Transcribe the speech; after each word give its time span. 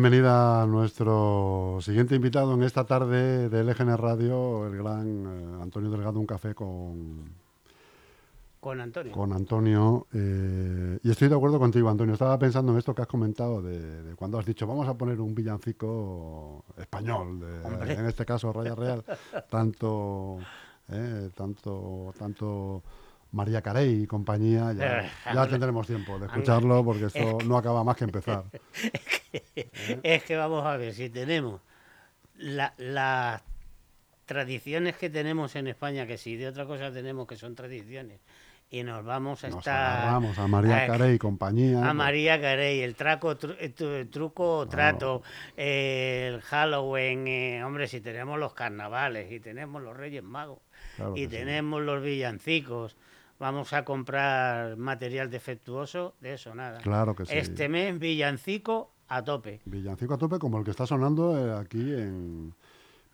bienvenida 0.00 0.62
a 0.62 0.66
nuestro 0.66 1.78
siguiente 1.80 2.14
invitado 2.14 2.54
en 2.54 2.62
esta 2.62 2.84
tarde 2.84 3.48
de 3.48 3.64
LGN 3.64 3.96
Radio, 3.98 4.64
el 4.68 4.76
gran 4.76 5.08
eh, 5.26 5.60
Antonio 5.60 5.90
Delgado, 5.90 6.20
un 6.20 6.26
café 6.26 6.54
con, 6.54 7.24
Con 8.60 8.80
Antonio. 8.80 9.12
con 9.12 9.32
Antonio. 9.32 10.06
eh, 10.14 11.00
y 11.02 11.10
estoy 11.10 11.26
de 11.28 11.34
acuerdo 11.34 11.58
contigo, 11.58 11.88
Antonio. 11.88 12.12
Estaba 12.12 12.38
pensando 12.38 12.70
en 12.70 12.78
esto 12.78 12.94
que 12.94 13.02
has 13.02 13.08
comentado 13.08 13.60
de, 13.60 14.04
de 14.04 14.14
cuando 14.14 14.38
has 14.38 14.46
dicho 14.46 14.68
vamos 14.68 14.86
a 14.86 14.94
poner 14.94 15.20
un 15.20 15.34
villancico 15.34 16.64
español, 16.76 17.40
de- 17.40 17.94
en 17.94 18.06
este 18.06 18.24
caso 18.24 18.52
Raya 18.52 18.76
Real, 18.76 19.02
tanto, 19.50 20.38
eh, 20.90 21.28
tanto, 21.34 22.14
tanto 22.16 22.84
María 23.32 23.60
Carey 23.62 24.02
y 24.02 24.06
compañía. 24.06 24.72
Ya, 24.72 25.00
Eh, 25.00 25.10
ya 25.34 25.46
tendremos 25.48 25.86
tiempo 25.86 26.18
de 26.18 26.26
escucharlo 26.26 26.84
porque 26.84 27.06
esto 27.06 27.38
no 27.44 27.56
acaba 27.58 27.84
más 27.84 27.96
que 27.96 28.04
empezar. 28.04 28.44
Es 30.02 30.22
que 30.24 30.36
vamos 30.36 30.64
a 30.64 30.76
ver, 30.76 30.94
si 30.94 31.10
tenemos 31.10 31.60
la- 32.36 32.72
las 32.78 33.42
tradiciones 34.24 34.96
que 34.96 35.10
tenemos 35.10 35.56
en 35.56 35.66
España, 35.68 36.06
que 36.06 36.18
si 36.18 36.36
de 36.36 36.48
otra 36.48 36.66
cosa 36.66 36.92
tenemos 36.92 37.26
que 37.26 37.36
son 37.36 37.54
tradiciones, 37.54 38.20
y 38.70 38.82
nos 38.82 39.02
vamos 39.04 39.44
a 39.44 39.48
Nos 39.48 39.58
estar... 39.60 39.98
agarramos 39.98 40.38
a 40.38 40.46
María 40.46 40.84
a- 40.84 40.86
Carey 40.86 41.14
y 41.14 41.18
compañía. 41.18 41.78
A 41.78 41.82
pues, 41.84 41.94
María 41.94 42.40
Carey, 42.40 42.80
el 42.80 42.94
traco, 42.94 43.38
tru- 43.38 43.56
eh, 43.58 43.70
tu- 43.70 44.06
truco 44.10 44.58
o 44.58 44.68
trato, 44.68 45.22
eh, 45.56 46.30
el 46.34 46.40
Halloween, 46.42 47.26
eh, 47.26 47.64
hombre, 47.64 47.88
si 47.88 48.00
tenemos 48.00 48.38
los 48.38 48.52
carnavales 48.52 49.32
y 49.32 49.40
tenemos 49.40 49.82
los 49.82 49.96
Reyes 49.96 50.22
Magos 50.22 50.58
Claro 50.96 51.16
y 51.16 51.22
sí. 51.22 51.28
tenemos 51.28 51.80
los 51.82 52.02
villancicos, 52.02 52.96
vamos 53.38 53.72
a 53.72 53.84
comprar 53.84 54.76
material 54.76 55.30
defectuoso, 55.30 56.14
de 56.20 56.34
eso 56.34 56.54
nada. 56.54 56.78
Claro 56.80 57.14
que 57.14 57.26
sí. 57.26 57.36
Este 57.36 57.68
mes 57.68 57.98
villancico 57.98 58.92
a 59.08 59.22
tope. 59.22 59.60
Villancico 59.64 60.14
a 60.14 60.18
tope, 60.18 60.38
como 60.38 60.58
el 60.58 60.64
que 60.64 60.70
está 60.70 60.86
sonando 60.86 61.38
eh, 61.38 61.58
aquí 61.58 61.92
en 61.92 62.54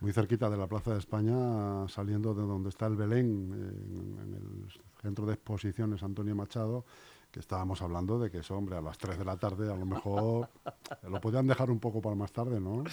muy 0.01 0.13
cerquita 0.13 0.51
de 0.51 0.57
la 0.57 0.67
Plaza 0.67 0.93
de 0.93 0.99
España, 0.99 1.89
saliendo 1.89 2.35
de 2.35 2.43
donde 2.43 2.69
está 2.69 2.87
el 2.87 2.97
Belén, 2.97 3.53
en, 3.53 4.19
en 4.21 4.35
el 4.35 5.01
centro 5.01 5.25
de 5.25 5.35
exposiciones 5.35 6.03
Antonio 6.03 6.35
Machado, 6.35 6.85
que 7.35 7.41
estábamos 7.41 7.83
hablando 7.83 8.17
de 8.21 8.31
que 8.31 8.39
eso, 8.39 8.57
hombre, 8.57 8.77
a 8.77 8.81
las 8.81 8.97
3 8.97 9.19
de 9.19 9.25
la 9.25 9.37
tarde 9.37 9.65
a 9.69 9.75
lo 9.77 9.85
mejor 9.85 10.49
lo 11.03 11.21
podían 11.21 11.49
dejar 11.49 11.69
un 11.69 11.81
poco 11.81 12.01
para 12.01 12.15
más 12.15 12.31
tarde, 12.31 12.61
¿no? 12.61 12.85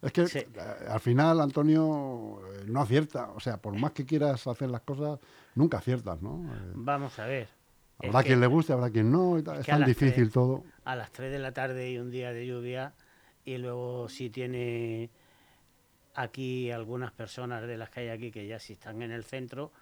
Es 0.00 0.12
que 0.12 0.28
Sí. 0.28 0.38
eh, 0.38 0.48
al 0.88 1.00
final, 1.00 1.40
Antonio, 1.40 2.38
eh, 2.54 2.64
no 2.68 2.82
acierta. 2.82 3.32
O 3.32 3.40
sea, 3.40 3.56
por 3.56 3.76
más 3.76 3.90
que 3.90 4.06
quieras 4.06 4.46
hacer 4.46 4.70
las 4.70 4.82
cosas, 4.82 5.18
nunca 5.56 5.78
aciertas, 5.78 6.22
¿no? 6.22 6.44
Eh, 6.54 6.72
Vamos 6.76 7.18
a 7.18 7.26
ver. 7.26 7.48
Es 7.98 8.08
habrá 8.10 8.22
que 8.22 8.28
quien 8.28 8.40
le 8.40 8.46
guste, 8.46 8.72
habrá 8.72 8.90
quien 8.90 9.10
no. 9.10 9.36
Es 9.38 9.48
a 9.48 9.62
tan 9.62 9.84
difícil 9.84 10.30
todo. 10.30 10.62
A 10.84 10.94
las 10.94 11.10
3 11.10 11.32
de 11.32 11.40
la 11.40 11.50
tarde 11.50 11.90
y 11.90 11.98
un 11.98 12.12
día 12.12 12.32
de 12.32 12.46
lluvia, 12.46 12.94
y 13.44 13.58
luego 13.58 14.08
si 14.08 14.30
tiene 14.30 15.10
aquí 16.14 16.70
algunas 16.70 17.10
personas 17.10 17.66
de 17.66 17.76
las 17.76 17.90
que 17.90 18.00
hay 18.00 18.08
aquí 18.10 18.30
que 18.30 18.46
ya 18.46 18.60
si 18.60 18.74
están 18.74 19.02
en 19.02 19.10
el 19.10 19.24
centro, 19.24 19.72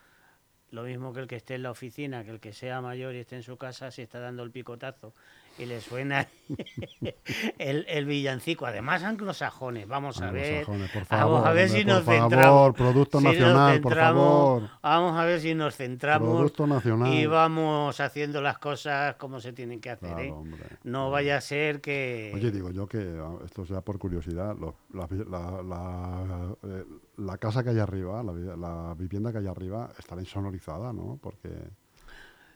lo 0.71 0.83
mismo 0.83 1.13
que 1.13 1.21
el 1.21 1.27
que 1.27 1.37
esté 1.37 1.55
en 1.55 1.63
la 1.63 1.71
oficina, 1.71 2.25
que 2.25 2.31
el 2.31 2.41
que 2.41 2.53
sea 2.53 2.81
mayor 2.81 3.15
y 3.15 3.19
esté 3.19 3.37
en 3.37 3.43
su 3.43 3.57
casa, 3.57 3.91
si 3.91 4.03
está 4.03 4.21
dando 4.21 4.43
el 4.43 4.51
picotazo 4.51 5.15
y 5.59 5.67
le 5.67 5.81
suena 5.81 6.27
el, 7.59 7.85
el 7.89 8.05
villancico, 8.07 8.67
además 8.67 9.03
anglosajones, 9.03 9.87
vamos 9.89 10.21
a 10.23 10.31
ver, 10.31 10.65
por 10.65 10.77
vamos 10.79 10.95
a 10.95 11.05
favor, 11.43 11.55
ver 11.55 11.69
si 11.69 11.85
nos 11.85 12.05
favor, 12.05 12.21
centramos, 12.31 12.75
producto 12.75 13.19
si 13.19 13.25
nacional, 13.25 13.81
por 13.81 13.95
favor. 13.95 14.63
vamos 14.83 15.19
a 15.19 15.25
ver 15.25 15.41
si 15.41 15.55
nos 15.55 15.77
centramos 15.77 16.37
Producto 16.37 16.67
nacional. 16.67 17.13
y 17.13 17.27
vamos 17.27 18.01
haciendo 18.01 18.41
las 18.41 18.59
cosas 18.59 19.17
como 19.17 19.41
se 19.41 19.53
tienen 19.53 19.81
que 19.81 19.91
hacer, 19.91 20.09
Claro, 20.09 20.23
¿eh? 20.23 20.31
hombre. 20.33 20.63
No 20.85 21.11
vaya 21.11 21.37
a 21.37 21.41
ser 21.41 21.81
que... 21.81 22.33
Oye, 22.35 22.51
digo 22.51 22.71
yo 22.71 22.87
que 22.87 22.99
ah, 23.21 23.37
esto 23.45 23.65
sea 23.67 23.81
por 23.81 23.99
curiosidad, 23.99 24.57
los- 24.59 24.75
la, 24.95 25.07
vi- 25.07 25.25
la- 25.29 25.63
la, 25.63 26.55
eh, 26.63 26.85
la 27.19 27.37
casa 27.39 27.63
que 27.65 27.71
hay 27.71 27.79
arriba, 27.79 28.23
la 28.23 28.95
vivienda 28.97 29.33
que 29.33 29.39
hay 29.39 29.47
arriba, 29.47 29.91
estará 29.99 30.21
insonorizada, 30.21 30.93
¿no? 30.93 31.19
Porque... 31.21 31.49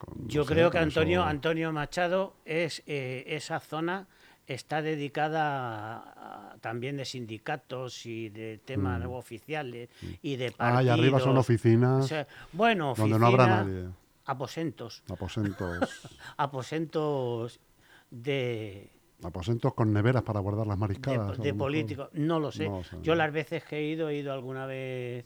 con- 0.05 0.23
no 0.23 0.27
Yo 0.27 0.43
sé, 0.43 0.53
creo 0.53 0.71
que 0.71 0.77
Antonio, 0.79 1.21
eso- 1.21 1.29
Antonio 1.29 1.71
Machado 1.71 2.35
es 2.45 2.83
eh, 2.87 3.23
esa 3.27 3.59
zona 3.59 4.07
está 4.45 4.81
dedicada 4.81 5.95
a- 5.95 6.51
a- 6.53 6.57
también 6.57 6.97
de 6.97 7.05
sindicatos 7.05 8.05
y 8.05 8.29
de 8.29 8.57
temas 8.57 9.01
oficiales 9.05 9.89
y 10.21 10.35
de 10.35 10.49
Mm. 10.49 10.53
Ah, 10.59 10.67
y 10.71 10.73
partidos. 10.87 10.99
arriba 10.99 11.19
son 11.21 11.37
O 11.37 11.39
oficinas 11.39 12.07
sea, 12.07 12.27
bueno, 12.51 12.93
donde 12.97 13.17
no 13.19 13.27
habrá 13.27 13.47
nadie. 13.47 13.85
aposentos, 14.25 15.03
Aposentos, 15.09 15.79
aposentos 16.37 17.59
de, 18.11 18.89
aposentos 19.23 19.73
con 19.73 19.93
neveras 19.93 20.23
para 20.23 20.39
guardar 20.39 20.67
las 20.67 20.77
mariscadas. 20.77 21.37
de 21.37 21.53
políticos, 21.53 22.09
no 22.13 22.39
lo 22.39 22.51
sé. 22.51 22.67
No 22.69 22.83
sé. 22.83 22.97
Yo 23.01 23.15
las 23.15 23.31
veces 23.31 23.63
que 23.63 23.77
he 23.77 23.83
ido, 23.83 24.09
he 24.09 24.17
ido 24.17 24.33
alguna 24.33 24.65
vez 24.65 25.25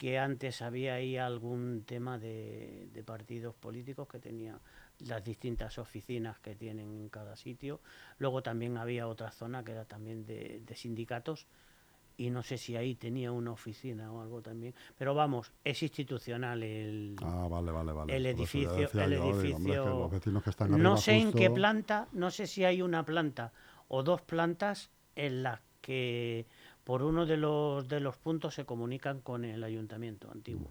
que 0.00 0.18
antes 0.18 0.62
había 0.62 0.94
ahí 0.94 1.18
algún 1.18 1.84
tema 1.84 2.18
de, 2.18 2.88
de 2.90 3.04
partidos 3.04 3.54
políticos 3.54 4.08
que 4.08 4.18
tenía 4.18 4.58
las 5.00 5.22
distintas 5.22 5.76
oficinas 5.76 6.38
que 6.38 6.54
tienen 6.54 6.94
en 6.94 7.10
cada 7.10 7.36
sitio. 7.36 7.80
Luego 8.16 8.42
también 8.42 8.78
había 8.78 9.06
otra 9.06 9.30
zona 9.30 9.62
que 9.62 9.72
era 9.72 9.84
también 9.84 10.24
de, 10.24 10.62
de 10.64 10.74
sindicatos 10.74 11.46
y 12.16 12.30
no 12.30 12.42
sé 12.42 12.56
si 12.56 12.76
ahí 12.76 12.94
tenía 12.94 13.30
una 13.30 13.52
oficina 13.52 14.10
o 14.10 14.22
algo 14.22 14.40
también. 14.40 14.74
Pero 14.96 15.14
vamos, 15.14 15.52
es 15.64 15.82
institucional 15.82 16.62
el, 16.62 17.14
Ah, 17.20 17.46
vale, 17.50 17.70
vale, 17.70 17.92
vale. 17.92 18.16
el 18.16 18.24
edificio. 18.24 18.74
El 18.74 18.86
yo, 18.86 19.06
digo, 19.06 19.24
hombre, 19.26 19.50
es 19.50 19.54
que 19.54 19.58
edificio 19.58 19.84
los 19.84 20.10
vecinos 20.10 20.42
que 20.42 20.48
están 20.48 20.82
no 20.82 20.96
sé 20.96 21.16
en 21.18 21.30
qué 21.30 21.50
planta, 21.50 22.08
no 22.12 22.30
sé 22.30 22.46
si 22.46 22.64
hay 22.64 22.80
una 22.80 23.04
planta 23.04 23.52
o 23.88 24.02
dos 24.02 24.22
plantas 24.22 24.88
en 25.14 25.42
las 25.42 25.60
que 25.82 26.46
por 26.90 27.04
uno 27.04 27.24
de 27.24 27.36
los 27.36 27.86
de 27.86 28.00
los 28.00 28.16
puntos 28.16 28.52
se 28.52 28.64
comunican 28.64 29.20
con 29.20 29.44
el 29.44 29.62
ayuntamiento 29.62 30.28
antiguo. 30.28 30.68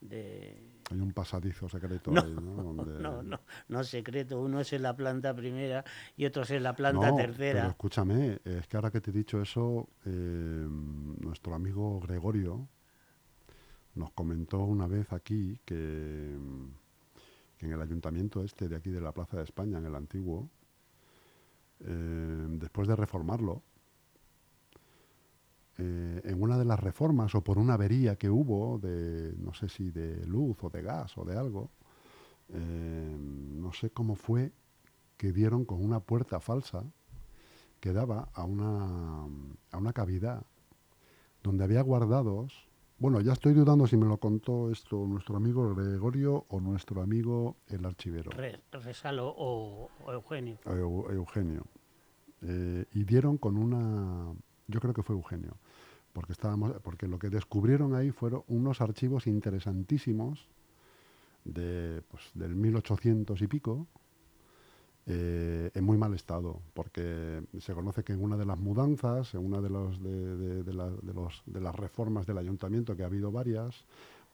De 0.00 0.60
Hay 0.90 0.98
un 0.98 1.12
pasadizo 1.12 1.68
secreto 1.68 2.10
no, 2.10 2.20
ahí, 2.20 2.34
¿no? 2.34 2.40
Donde- 2.74 2.98
no, 2.98 3.22
no, 3.22 3.38
no 3.68 3.84
secreto, 3.84 4.40
uno 4.40 4.58
es 4.58 4.72
en 4.72 4.82
la 4.82 4.96
planta 4.96 5.32
primera 5.36 5.84
y 6.16 6.24
otro 6.26 6.42
es 6.42 6.50
en 6.50 6.64
la 6.64 6.74
planta 6.74 7.12
No, 7.12 7.16
tercera. 7.16 7.60
Pero 7.60 7.70
escúchame, 7.70 8.40
es 8.44 8.66
que 8.66 8.76
ahora 8.76 8.90
que 8.90 9.00
te 9.00 9.12
he 9.12 9.14
dicho 9.14 9.40
eso, 9.40 9.88
eh, 10.04 10.10
nuestro 10.10 11.54
amigo 11.54 12.00
Gregorio 12.00 12.66
nos 13.94 14.10
comentó 14.10 14.64
una 14.64 14.88
vez 14.88 15.12
aquí 15.12 15.60
que, 15.64 16.36
que 17.56 17.66
en 17.66 17.72
el 17.72 17.80
ayuntamiento 17.80 18.42
este 18.42 18.68
de 18.68 18.74
aquí 18.74 18.90
de 18.90 19.00
la 19.00 19.12
Plaza 19.12 19.36
de 19.36 19.44
España, 19.44 19.78
en 19.78 19.86
el 19.86 19.94
antiguo, 19.94 20.50
eh, 21.78 22.46
después 22.48 22.88
de 22.88 22.96
reformarlo, 22.96 23.62
eh, 25.78 26.20
en 26.24 26.42
una 26.42 26.56
de 26.58 26.64
las 26.64 26.80
reformas 26.80 27.34
o 27.34 27.42
por 27.42 27.58
una 27.58 27.74
avería 27.74 28.16
que 28.16 28.30
hubo 28.30 28.78
de, 28.78 29.34
no 29.38 29.52
sé 29.54 29.68
si 29.68 29.90
de 29.90 30.24
luz 30.26 30.56
o 30.62 30.70
de 30.70 30.82
gas 30.82 31.16
o 31.18 31.24
de 31.24 31.36
algo, 31.36 31.70
eh, 32.48 33.16
no 33.18 33.72
sé 33.72 33.90
cómo 33.90 34.14
fue 34.16 34.52
que 35.16 35.32
dieron 35.32 35.64
con 35.64 35.84
una 35.84 36.00
puerta 36.00 36.40
falsa 36.40 36.84
que 37.80 37.92
daba 37.92 38.28
a 38.34 38.44
una, 38.44 39.24
a 39.70 39.76
una 39.78 39.92
cavidad 39.92 40.44
donde 41.42 41.64
había 41.64 41.82
guardados. 41.82 42.66
Bueno, 42.98 43.20
ya 43.20 43.34
estoy 43.34 43.52
dudando 43.52 43.86
si 43.86 43.96
me 43.98 44.06
lo 44.06 44.16
contó 44.16 44.70
esto 44.70 45.06
nuestro 45.06 45.36
amigo 45.36 45.74
Gregorio 45.74 46.46
o 46.48 46.60
nuestro 46.60 47.02
amigo 47.02 47.56
el 47.68 47.84
archivero, 47.84 48.30
Re- 48.30 48.60
Resalo 48.72 49.28
o, 49.36 49.90
o 50.04 50.12
Eugenio. 50.12 50.58
Eu- 50.64 51.10
Eugenio. 51.12 51.64
Eh, 52.42 52.86
y 52.92 53.04
dieron 53.04 53.36
con 53.36 53.56
una, 53.58 54.32
yo 54.68 54.80
creo 54.80 54.94
que 54.94 55.02
fue 55.02 55.14
Eugenio, 55.14 55.56
porque 56.16 56.32
estábamos, 56.32 56.72
porque 56.82 57.06
lo 57.06 57.18
que 57.18 57.28
descubrieron 57.28 57.94
ahí 57.94 58.10
fueron 58.10 58.42
unos 58.48 58.80
archivos 58.80 59.26
interesantísimos 59.26 60.48
de, 61.44 62.00
pues, 62.10 62.22
del 62.32 62.56
1800 62.56 63.42
y 63.42 63.46
pico, 63.46 63.86
eh, 65.04 65.70
en 65.74 65.84
muy 65.84 65.98
mal 65.98 66.14
estado, 66.14 66.62
porque 66.72 67.42
se 67.60 67.74
conoce 67.74 68.02
que 68.02 68.14
en 68.14 68.22
una 68.24 68.38
de 68.38 68.46
las 68.46 68.58
mudanzas, 68.58 69.34
en 69.34 69.44
una 69.44 69.60
de, 69.60 69.68
los, 69.68 70.02
de, 70.02 70.36
de- 70.38 70.62
de 70.64 70.72
la- 70.72 70.88
de 70.90 71.12
los- 71.12 71.42
de 71.44 71.60
las 71.60 71.74
reformas 71.74 72.24
del 72.24 72.38
ayuntamiento, 72.38 72.96
que 72.96 73.02
ha 73.02 73.06
habido 73.06 73.30
varias, 73.30 73.84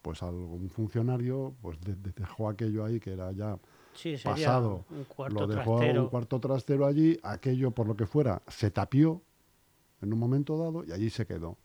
pues 0.03 0.23
algún 0.23 0.71
funcionario 0.71 1.53
pues 1.63 1.81
de- 1.81 1.97
de- 1.97 2.13
dejó 2.13 2.49
aquello 2.49 2.85
ahí 2.85 3.01
que 3.01 3.13
era 3.13 3.33
ya 3.33 3.59
Sí, 3.95 4.15
pasado, 4.23 4.85
un 4.89 5.05
cuarto 5.05 5.41
lo 5.41 5.47
dejó 5.49 5.77
trastero. 5.79 6.03
un 6.05 6.09
cuarto 6.11 6.39
trastero 6.39 6.87
allí, 6.87 7.19
aquello 7.25 7.73
por 7.73 7.89
lo 7.89 7.97
que 7.97 8.07
fuera 8.07 8.41
se 8.47 8.71
tapió 8.71 9.21
en 10.01 10.13
un 10.13 10.19
momento 10.21 10.57
dado 10.57 10.85
y 10.85 10.93
allí 10.93 11.11
se 11.11 11.27
quedó, 11.27 11.57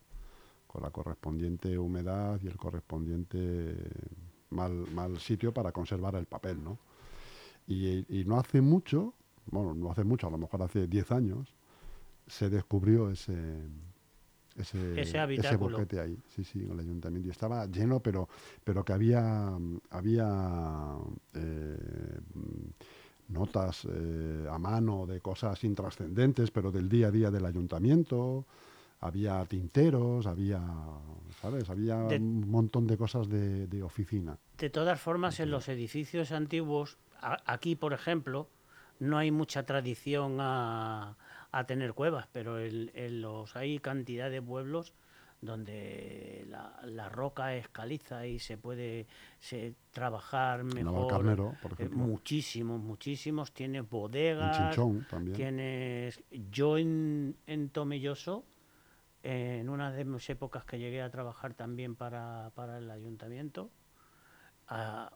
con 0.78 0.84
la 0.84 0.92
correspondiente 0.92 1.76
humedad 1.76 2.40
y 2.44 2.46
el 2.46 2.56
correspondiente 2.56 3.76
mal, 4.52 4.72
mal 4.94 5.20
sitio 5.20 5.52
para 5.52 5.72
conservar 5.72 6.14
el 6.16 6.28
papel, 6.28 6.64
¿no? 6.64 6.78
Y, 7.66 8.06
y 8.20 8.26
no 8.26 8.38
hace 8.38 8.62
mucho, 8.62 9.16
bueno, 9.48 9.74
no 9.74 9.90
hace 9.92 10.04
mucho, 10.04 10.28
a 10.28 10.30
lo 10.30 10.38
mejor 10.38 10.62
hace 10.62 10.86
10 10.88 11.12
años, 11.14 11.56
se 12.28 12.52
descubrió 12.52 13.10
ese, 13.10 13.34
ese, 14.56 15.02
Ese 15.02 15.18
habitáculo. 15.18 15.78
boquete 15.78 16.00
ahí, 16.00 16.16
sí, 16.28 16.44
sí, 16.44 16.62
en 16.64 16.70
el 16.72 16.80
ayuntamiento. 16.82 17.28
Y 17.28 17.32
estaba 17.32 17.66
lleno, 17.66 18.00
pero, 18.00 18.30
pero 18.64 18.86
que 18.86 18.94
había, 18.94 19.58
había 19.90 20.96
eh, 21.34 22.20
notas 23.30 23.88
eh, 23.90 24.48
a 24.48 24.60
mano 24.60 25.08
de 25.08 25.22
cosas 25.22 25.64
intrascendentes, 25.64 26.52
pero 26.52 26.72
del 26.72 26.88
día 26.88 27.08
a 27.08 27.12
día 27.12 27.32
del 27.32 27.46
ayuntamiento. 27.48 28.46
Había 29.00 29.46
tinteros, 29.46 30.26
había, 30.26 30.62
¿sabes? 31.42 31.70
Había 31.70 31.98
un 31.98 32.50
montón 32.50 32.88
de 32.88 32.98
cosas 32.98 33.30
de, 33.30 33.68
de, 33.68 33.84
oficina. 33.84 34.38
De 34.58 34.70
todas 34.70 35.00
formas, 35.00 35.40
en 35.40 35.52
los 35.52 35.70
edificios 35.70 36.32
antiguos, 36.32 36.98
aquí, 37.22 37.76
por 37.76 37.94
ejemplo, 37.94 38.50
no 39.00 39.18
hay 39.18 39.32
mucha 39.32 39.64
tradición 39.64 40.38
a, 40.40 41.16
a 41.52 41.64
tener 41.66 41.94
cuevas, 41.94 42.28
pero 42.32 42.60
en, 42.60 43.22
los 43.22 43.56
hay 43.56 43.80
cantidad 43.80 44.30
de 44.30 44.42
pueblos 44.42 44.94
donde 45.40 46.48
la, 46.50 47.10
roca 47.10 47.56
es 47.56 47.68
caliza 47.68 48.26
y 48.26 48.40
se 48.40 48.58
puede 48.58 49.06
se, 49.40 49.76
trabajar 49.92 50.64
mejor. 50.64 51.08
Carnero, 51.08 51.56
por 51.62 51.72
eh, 51.74 51.76
ejemplo. 51.76 52.00
muchísimos, 52.00 52.82
muchísimos. 52.82 53.52
Tienes 53.52 53.88
bodegas. 53.88 54.76
también. 55.10 55.38
Tienes. 55.38 56.24
Yo 56.52 56.78
en, 56.78 57.36
en 57.46 57.70
Tomelloso, 57.70 58.44
en 59.30 59.68
una 59.68 59.92
de 59.92 60.06
mis 60.06 60.30
épocas 60.30 60.64
que 60.64 60.80
llegué 60.80 61.02
a 61.02 61.10
trabajar 61.10 61.54
también 61.54 61.98
para, 61.98 62.52
para 62.56 62.78
el 62.78 62.90
ayuntamiento, 62.90 63.70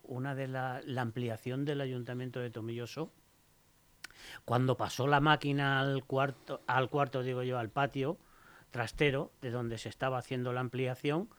una 0.03 0.35
de 0.35 0.49
la, 0.49 0.81
ampliación 0.97 1.63
del 1.63 1.79
ayuntamiento 1.79 2.41
de 2.41 2.49
Tomelloso 2.49 3.13
cuando 4.43 4.75
pasó 4.75 5.07
la 5.07 5.21
máquina 5.21 5.79
al 5.79 6.03
cuarto, 6.03 6.61
al 6.67 6.89
cuarto 6.89 7.23
digo 7.23 7.43
yo, 7.43 7.57
al 7.57 7.69
patio 7.69 8.17
trastero, 8.69 9.31
de 9.41 9.49
donde 9.49 9.77
se 9.77 9.87
estaba 9.87 10.17
haciendo 10.17 10.51
la 10.51 10.59
ampliación, 10.59 11.29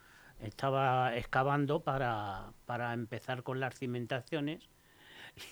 estaba 0.41 1.15
excavando 1.15 1.81
para, 1.81 2.53
para 2.65 2.95
empezar 2.95 3.43
con 3.43 3.61
las 3.61 3.79
cimentaciones 3.79 4.71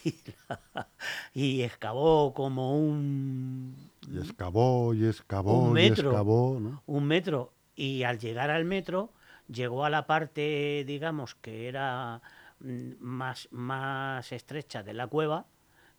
y, 1.35 1.62
excavó 1.62 2.35
como 2.35 2.79
un... 2.79 3.77
Y 4.11 4.19
excavó 4.19 4.94
y 4.94 5.06
excavó 5.06 5.65
un 5.65 5.73
metro, 5.73 6.05
y 6.05 6.12
excavó, 6.12 6.81
Un 6.87 7.05
metro. 7.05 7.53
Y 7.75 8.03
al 8.03 8.19
llegar 8.19 8.50
al 8.50 8.65
metro, 8.65 9.12
llegó 9.49 9.85
a 9.85 9.91
la 9.91 10.06
parte, 10.06 10.85
digamos, 10.87 11.35
que 11.35 11.69
era 11.69 12.21
mm, 12.61 12.93
más, 13.00 13.49
más 13.50 14.32
estrecha 14.32 14.82
de 14.82 14.94
la 14.94 15.06
cueva, 15.06 15.47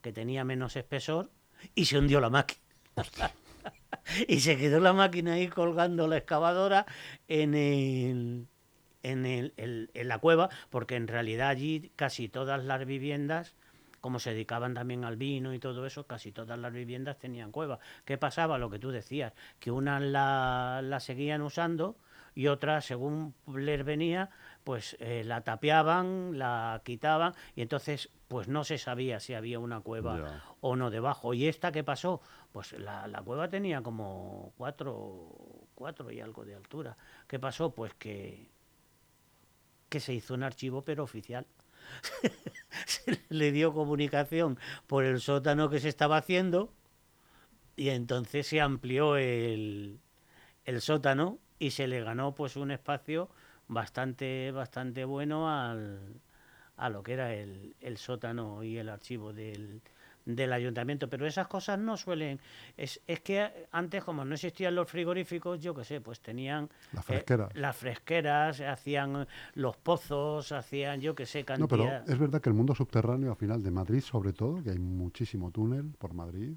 que 0.02 0.12
tenía 0.12 0.44
menos 0.44 0.76
espesor 0.76 1.32
y 1.76 1.86
se 1.86 1.98
hundió 1.98 2.20
la 2.20 2.30
máquina. 2.30 2.62
y 4.28 4.40
se 4.40 4.58
quedó 4.58 4.80
la 4.80 4.94
máquina 4.94 5.34
ahí 5.34 5.48
colgando 5.48 6.08
la 6.08 6.18
excavadora 6.18 6.86
en 7.28 7.54
el, 7.54 8.48
en, 9.04 9.26
el, 9.26 9.54
en 9.94 10.08
la 10.08 10.18
cueva, 10.20 10.50
porque 10.70 10.96
en 10.96 11.08
realidad 11.08 11.50
allí 11.50 11.92
casi 11.96 12.28
todas 12.28 12.64
las 12.64 12.86
viviendas 12.86 13.56
como 14.02 14.20
se 14.20 14.32
dedicaban 14.32 14.74
también 14.74 15.06
al 15.06 15.16
vino 15.16 15.54
y 15.54 15.60
todo 15.60 15.86
eso, 15.86 16.06
casi 16.06 16.32
todas 16.32 16.60
las 16.60 16.74
viviendas 16.74 17.18
tenían 17.18 17.52
cueva. 17.52 17.80
¿Qué 18.04 18.18
pasaba? 18.18 18.58
Lo 18.58 18.70
que 18.70 18.80
tú 18.80 18.92
decías, 18.92 19.34
que 19.60 19.72
unas 19.72 20.02
la, 20.02 20.82
la 20.84 21.00
seguían 21.00 21.42
usando 21.42 21.96
y 22.34 22.48
otras, 22.48 22.86
según 22.86 23.36
les 23.48 23.84
venía, 23.84 24.30
pues 24.64 24.96
eh, 25.00 25.24
la 25.26 25.42
tapiaban, 25.42 26.38
la 26.38 26.82
quitaban 26.84 27.34
y 27.56 27.62
entonces 27.62 28.10
pues 28.28 28.48
no 28.48 28.64
se 28.64 28.78
sabía 28.78 29.20
si 29.20 29.34
había 29.34 29.60
una 29.60 29.82
cueva 29.82 30.42
o 30.62 30.76
no 30.76 30.90
debajo. 30.90 31.34
¿Y 31.34 31.48
esta 31.48 31.72
qué 31.72 31.84
pasó? 31.84 32.22
Pues 32.52 32.74
la, 32.74 33.08
la, 33.08 33.22
cueva 33.22 33.50
tenía 33.50 33.82
como 33.82 34.54
cuatro, 34.58 35.30
cuatro 35.76 36.10
y 36.12 36.22
algo 36.22 36.46
de 36.46 36.56
altura. 36.56 36.96
¿Qué 37.28 37.40
pasó? 37.40 37.74
Pues 37.76 37.94
que, 37.96 38.50
que 39.90 40.00
se 40.00 40.14
hizo 40.14 40.34
un 40.34 40.44
archivo 40.44 40.84
pero 40.84 41.04
oficial. 41.04 41.46
se 42.86 43.20
le 43.30 43.52
dio 43.52 43.74
comunicación 43.74 44.58
por 44.88 45.06
el 45.06 45.22
sótano 45.22 45.70
que 45.70 45.80
se 45.80 45.90
estaba 45.90 46.18
haciendo 46.18 46.74
y 47.76 47.90
entonces 47.90 48.48
se 48.48 48.62
amplió 48.62 49.18
el, 49.18 50.00
el 50.66 50.82
sótano 50.82 51.40
y 51.60 51.72
se 51.72 51.88
le 51.88 52.02
ganó 52.02 52.34
pues 52.36 52.56
un 52.56 52.72
espacio 52.72 53.30
bastante, 53.68 54.52
bastante 54.52 55.06
bueno 55.06 55.50
al, 55.50 56.22
a 56.78 56.90
lo 56.90 57.04
que 57.04 57.14
era 57.14 57.34
el, 57.34 57.76
el 57.80 57.98
sótano 57.98 58.64
y 58.64 58.78
el 58.78 58.90
archivo 58.90 59.34
del, 59.34 59.82
del 60.26 60.54
ayuntamiento, 60.54 61.10
pero 61.10 61.26
esas 61.26 61.48
cosas 61.48 61.80
no 61.80 61.98
suelen... 61.98 62.40
Es, 62.78 63.02
es 63.08 63.22
que 63.22 63.68
antes, 63.72 64.04
como 64.04 64.24
no 64.26 64.34
existían 64.34 64.76
los 64.76 64.90
frigoríficos, 64.90 65.60
yo 65.62 65.74
qué 65.76 65.84
sé, 65.84 66.02
pues 66.02 66.20
tenían... 66.22 66.70
Las 66.94 67.04
eh, 67.06 67.08
fresqueras. 67.08 67.56
las 67.56 67.76
fresqueras, 67.76 68.62
hacían 68.62 69.28
los 69.56 69.78
pozos, 69.78 70.52
hacían, 70.52 71.02
yo 71.02 71.16
qué 71.16 71.26
sé, 71.26 71.44
cantidad... 71.44 71.62
No, 71.62 71.68
pero 71.68 72.14
es 72.14 72.20
verdad 72.20 72.42
que 72.42 72.50
el 72.50 72.56
mundo 72.56 72.76
subterráneo, 72.76 73.32
al 73.32 73.38
final, 73.38 73.64
de 73.64 73.72
Madrid 73.72 74.02
sobre 74.02 74.34
todo, 74.34 74.64
que 74.64 74.72
hay 74.72 74.80
muchísimo 74.80 75.52
túnel 75.52 75.94
por 75.98 76.14
Madrid, 76.14 76.54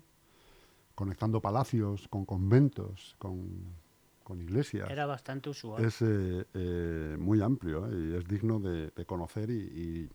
conectando 0.95 1.41
palacios 1.41 2.09
con 2.09 2.25
conventos, 2.25 3.17
con 3.19 3.85
con 4.25 4.41
iglesias. 4.41 4.91
Era 4.91 5.07
bastante 5.07 5.51
usual. 5.51 5.85
Es 5.85 6.03
eh, 6.03 6.45
eh, 6.55 7.17
muy 7.21 7.41
amplio 7.43 7.87
y 7.93 8.17
es 8.17 8.27
digno 8.27 8.59
de, 8.59 8.91
conocer 9.05 9.51
y, 9.51 10.09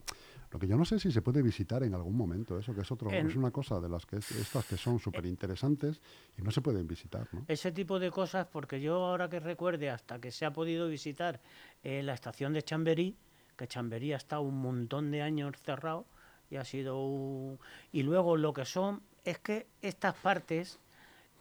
lo 0.52 0.60
que 0.60 0.68
yo 0.68 0.78
no 0.78 0.86
sé 0.86 1.00
si 1.00 1.12
se 1.12 1.22
puede 1.22 1.42
visitar 1.42 1.84
en 1.84 1.94
algún 1.94 2.16
momento, 2.16 2.58
eso 2.58 2.74
que 2.74 2.82
es 2.82 2.92
otro, 2.92 3.12
es 3.12 3.36
una 3.36 3.52
cosa 3.52 3.80
de 3.80 3.90
las 3.90 4.06
que 4.06 4.18
estas 4.18 4.66
que 4.66 4.78
son 4.78 5.00
súper 5.00 5.26
interesantes 5.26 6.02
y 6.38 6.42
no 6.42 6.52
se 6.52 6.62
pueden 6.62 6.88
visitar. 6.88 7.28
¿no? 7.32 7.46
Ese 7.48 7.72
tipo 7.72 8.00
de 8.00 8.12
cosas, 8.12 8.48
porque 8.48 8.82
yo 8.82 9.06
ahora 9.06 9.30
que 9.30 9.40
recuerde, 9.40 9.90
hasta 9.90 10.20
que 10.20 10.32
se 10.32 10.46
ha 10.46 10.54
podido 10.54 10.88
visitar 10.88 11.42
la 11.84 12.14
estación 12.14 12.54
de 12.54 12.64
Chamberí, 12.64 13.16
que 13.56 13.68
Chamberí 13.68 14.14
ha 14.14 14.18
estado 14.18 14.42
un 14.42 14.62
montón 14.62 15.12
de 15.12 15.22
años 15.22 15.56
cerrado 15.64 16.06
y 16.50 16.56
ha 16.56 16.66
sido... 16.66 17.60
Y 17.92 18.04
luego 18.04 18.38
lo 18.38 18.54
que 18.54 18.66
son 18.66 19.02
es 19.26 19.38
que 19.40 19.68
estas 19.82 20.16
partes 20.16 20.80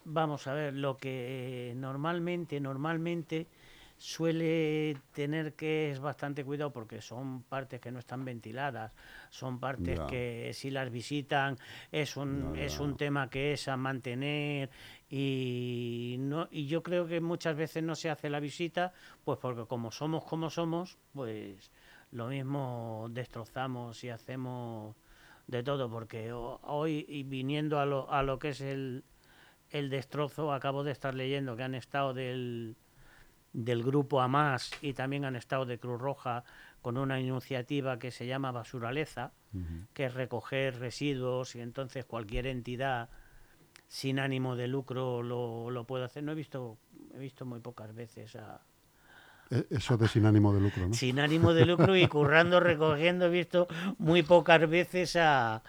Vamos 0.05 0.47
a 0.47 0.53
ver, 0.53 0.73
lo 0.73 0.97
que 0.97 1.73
normalmente, 1.75 2.59
normalmente 2.59 3.47
suele 3.99 4.97
tener 5.11 5.53
que 5.55 5.91
es 5.91 5.99
bastante 5.99 6.45
cuidado 6.45 6.71
porque 6.71 7.01
son 7.01 7.43
partes 7.43 7.81
que 7.81 7.91
no 7.91 7.99
están 7.99 8.23
ventiladas, 8.23 8.93
son 9.29 9.59
partes 9.59 9.99
que 10.09 10.51
si 10.53 10.71
las 10.71 10.89
visitan 10.89 11.57
es 11.91 12.15
un 12.15 12.55
es 12.55 12.79
un 12.79 12.95
tema 12.95 13.29
que 13.29 13.53
es 13.53 13.67
a 13.67 13.75
mantener 13.75 14.69
y 15.09 16.15
no 16.19 16.47
y 16.49 16.67
yo 16.67 16.81
creo 16.81 17.07
que 17.07 17.19
muchas 17.19 17.57
veces 17.57 17.83
no 17.83 17.93
se 17.93 18.09
hace 18.09 18.29
la 18.29 18.39
visita 18.39 18.93
pues 19.25 19.37
porque 19.37 19.65
como 19.65 19.91
somos 19.91 20.23
como 20.23 20.49
somos, 20.49 20.97
pues 21.13 21.69
lo 22.11 22.27
mismo 22.27 23.07
destrozamos 23.11 24.01
y 24.05 24.09
hacemos 24.09 24.95
de 25.45 25.61
todo 25.61 25.89
porque 25.89 26.31
hoy 26.31 27.05
y 27.09 27.23
viniendo 27.23 27.79
a 27.81 27.85
lo, 27.85 28.09
a 28.09 28.23
lo 28.23 28.39
que 28.39 28.49
es 28.49 28.61
el 28.61 29.03
el 29.71 29.89
destrozo. 29.89 30.51
Acabo 30.51 30.83
de 30.83 30.91
estar 30.91 31.13
leyendo 31.13 31.55
que 31.55 31.63
han 31.63 31.75
estado 31.75 32.13
del, 32.13 32.75
del 33.53 33.83
grupo 33.83 34.21
AMAS 34.21 34.71
y 34.81 34.93
también 34.93 35.25
han 35.25 35.35
estado 35.35 35.65
de 35.65 35.79
Cruz 35.79 35.99
Roja 35.99 36.43
con 36.81 36.97
una 36.97 37.19
iniciativa 37.19 37.99
que 37.99 38.11
se 38.11 38.27
llama 38.27 38.51
Basuraleza, 38.51 39.31
que 39.93 40.05
es 40.05 40.13
recoger 40.13 40.79
residuos 40.79 41.55
y 41.55 41.61
entonces 41.61 42.05
cualquier 42.05 42.47
entidad 42.47 43.09
sin 43.87 44.19
ánimo 44.19 44.55
de 44.55 44.67
lucro 44.67 45.23
lo, 45.23 45.71
lo 45.71 45.85
puede 45.85 46.05
hacer. 46.05 46.23
No 46.23 46.31
he 46.31 46.35
visto, 46.35 46.77
he 47.13 47.19
visto 47.19 47.45
muy 47.45 47.59
pocas 47.59 47.93
veces 47.93 48.35
a, 48.35 48.61
e, 49.49 49.65
eso 49.71 49.97
de 49.97 50.07
sin 50.07 50.25
ánimo 50.25 50.53
de 50.53 50.61
lucro, 50.61 50.87
¿no? 50.87 50.93
Sin 50.93 51.19
ánimo 51.19 51.53
de 51.53 51.65
lucro 51.65 51.95
y 51.95 52.07
currando, 52.07 52.59
recogiendo, 52.59 53.25
he 53.25 53.29
visto 53.29 53.67
muy 53.97 54.23
pocas 54.23 54.69
veces 54.69 55.15
a, 55.15 55.63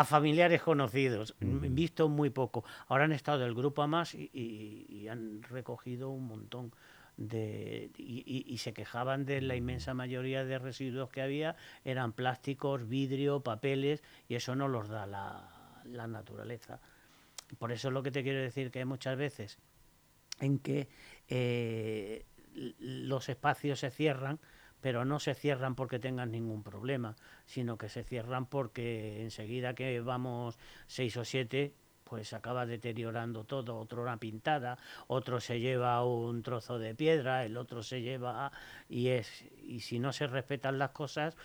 a 0.00 0.04
familiares 0.04 0.62
conocidos, 0.62 1.34
visto 1.40 2.08
muy 2.08 2.30
poco. 2.30 2.64
Ahora 2.88 3.04
han 3.04 3.12
estado 3.12 3.40
del 3.40 3.54
grupo 3.54 3.82
a 3.82 3.86
más 3.86 4.14
y, 4.14 5.06
han 5.10 5.42
recogido 5.42 6.08
un 6.08 6.26
montón 6.26 6.72
de 7.18 7.90
y, 7.98 8.56
se 8.56 8.72
quejaban 8.72 9.26
de 9.26 9.42
la 9.42 9.56
inmensa 9.56 9.92
mayoría 9.92 10.42
de 10.46 10.58
residuos 10.58 11.10
que 11.10 11.20
había, 11.20 11.54
eran 11.84 12.14
plásticos, 12.14 12.88
vidrio, 12.88 13.40
papeles 13.40 14.02
y 14.26 14.36
eso 14.36 14.56
no 14.56 14.68
los 14.68 14.88
da 14.88 15.06
la, 15.06 16.06
naturaleza. 16.06 16.80
Por 17.58 17.70
eso 17.70 17.88
es 17.88 17.94
lo 17.94 18.02
que 18.02 18.10
te 18.10 18.22
quiero 18.22 18.40
decir 18.40 18.70
que 18.70 18.78
hay 18.78 18.86
muchas 18.86 19.18
veces 19.18 19.58
en 20.40 20.60
que 20.60 20.88
eh, 21.28 22.24
los 22.78 23.28
espacios 23.28 23.80
se 23.80 23.90
cierran 23.90 24.40
pero 24.80 25.04
no 25.04 25.18
se 25.18 25.34
cierran 25.34 25.74
porque 25.74 25.98
tengan 25.98 26.30
ningún 26.30 26.62
problema, 26.62 27.16
sino 27.46 27.76
que 27.76 27.88
se 27.88 28.04
cierran 28.04 28.46
porque 28.46 29.22
enseguida 29.22 29.74
que 29.74 30.00
vamos 30.00 30.58
seis 30.86 31.16
o 31.16 31.24
siete, 31.24 31.74
pues 32.04 32.32
acaba 32.32 32.66
deteriorando 32.66 33.44
todo, 33.44 33.78
otro 33.78 34.02
una 34.02 34.16
pintada, 34.16 34.78
otro 35.06 35.38
se 35.38 35.60
lleva 35.60 36.04
un 36.04 36.42
trozo 36.42 36.78
de 36.78 36.94
piedra, 36.94 37.44
el 37.44 37.56
otro 37.56 37.84
se 37.84 38.02
lleva 38.02 38.50
y 38.88 39.08
es 39.08 39.44
y 39.62 39.80
si 39.80 40.00
no 40.00 40.12
se 40.12 40.26
respetan 40.26 40.78
las 40.78 40.90
cosas, 40.90 41.36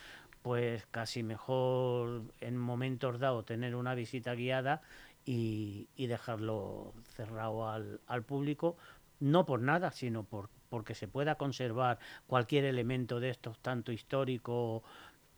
pues 0.41 0.85
casi 0.87 1.21
mejor 1.21 2.23
en 2.39 2.57
momentos 2.57 3.19
dados 3.19 3.45
tener 3.45 3.75
una 3.75 3.93
visita 3.93 4.33
guiada 4.33 4.81
y, 5.23 5.87
y 5.95 6.07
dejarlo 6.07 6.93
cerrado 7.15 7.69
al, 7.69 7.99
al 8.07 8.23
público, 8.23 8.75
no 9.19 9.45
por 9.45 9.61
nada, 9.61 9.91
sino 9.91 10.23
por 10.23 10.49
porque 10.75 10.93
se 10.93 11.07
pueda 11.07 11.35
conservar 11.35 11.99
cualquier 12.27 12.65
elemento 12.65 13.21
de 13.21 13.29
estos, 13.29 13.57
tanto 13.59 13.93
histórico 13.93 14.83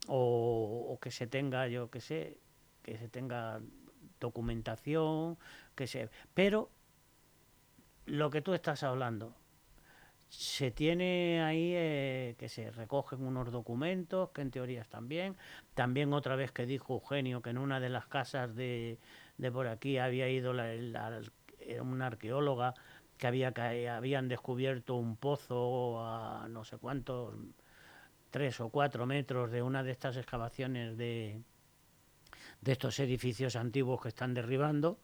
o, 0.07 0.97
que 0.99 1.11
se 1.11 1.27
tenga, 1.27 1.67
yo 1.67 1.91
que 1.91 2.01
sé, 2.01 2.39
que 2.81 2.97
se 2.97 3.07
tenga 3.07 3.61
documentación, 4.19 5.37
que 5.75 5.85
se, 5.85 6.09
pero 6.33 6.71
lo 8.07 8.31
que 8.31 8.41
tú 8.41 8.55
estás 8.55 8.81
hablando, 8.81 9.35
se 10.27 10.71
tiene 10.71 11.43
ahí 11.43 11.73
eh, 11.75 12.35
que 12.39 12.49
se 12.49 12.71
recogen 12.71 13.21
unos 13.21 13.51
documentos 13.51 14.31
que 14.31 14.41
en 14.41 14.49
teoría 14.49 14.81
están 14.81 15.07
bien. 15.07 15.37
También 15.75 16.13
otra 16.13 16.35
vez 16.35 16.51
que 16.51 16.65
dijo 16.65 16.95
Eugenio 16.95 17.43
que 17.43 17.51
en 17.51 17.59
una 17.59 17.79
de 17.79 17.89
las 17.89 18.07
casas 18.07 18.55
de, 18.55 18.97
de 19.37 19.51
por 19.51 19.67
aquí 19.67 19.99
había 19.99 20.27
ido 20.29 20.51
una 20.51 22.07
arqueóloga 22.07 22.73
que 23.17 23.27
había 23.27 23.51
que 23.51 23.89
habían 23.89 24.27
descubierto 24.27 24.95
un 24.95 25.15
pozo 25.15 26.05
a 26.05 26.47
no 26.49 26.63
sé 26.63 26.77
cuántos 26.77 27.33
tres 28.29 28.59
o 28.59 28.69
cuatro 28.69 29.05
metros 29.05 29.51
de 29.51 29.61
una 29.61 29.83
de 29.83 29.91
estas 29.91 30.17
excavaciones 30.17 30.97
de, 30.97 31.41
de 32.61 32.71
estos 32.71 32.99
edificios 32.99 33.55
antiguos 33.55 34.01
que 34.01 34.09
están 34.09 34.33
derribando 34.33 34.99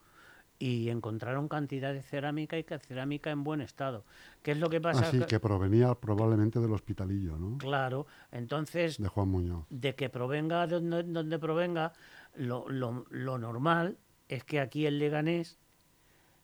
y 0.60 0.90
encontraron 0.90 1.48
cantidad 1.48 1.94
de 1.94 2.04
cerámica 2.04 2.58
y 2.58 2.64
cerámica 2.64 3.32
en 3.32 3.44
buen 3.44 3.60
estado. 3.60 4.06
¿Qué 4.42 4.52
es 4.52 4.58
lo 4.58 4.70
que 4.70 4.80
pasa? 4.80 5.08
Así 5.08 5.20
que 5.22 5.40
provenía 5.40 5.96
probablemente 5.96 6.60
del 6.60 6.72
hospitalillo, 6.72 7.38
¿no? 7.38 7.58
Claro, 7.58 8.06
entonces... 8.32 8.98
De 8.98 9.08
Juan 9.08 9.30
Muñoz. 9.30 9.66
De 9.70 9.96
que 9.96 10.10
provenga 10.10 10.68
de 10.68 10.80
donde, 10.80 11.40
provenga, 11.40 11.94
lo, 12.36 12.70
lo, 12.70 13.06
lo 13.10 13.38
normal 13.38 13.98
es 14.30 14.44
que 14.44 14.60
aquí 14.60 14.86
en 14.86 15.00
Leganés 15.00 15.58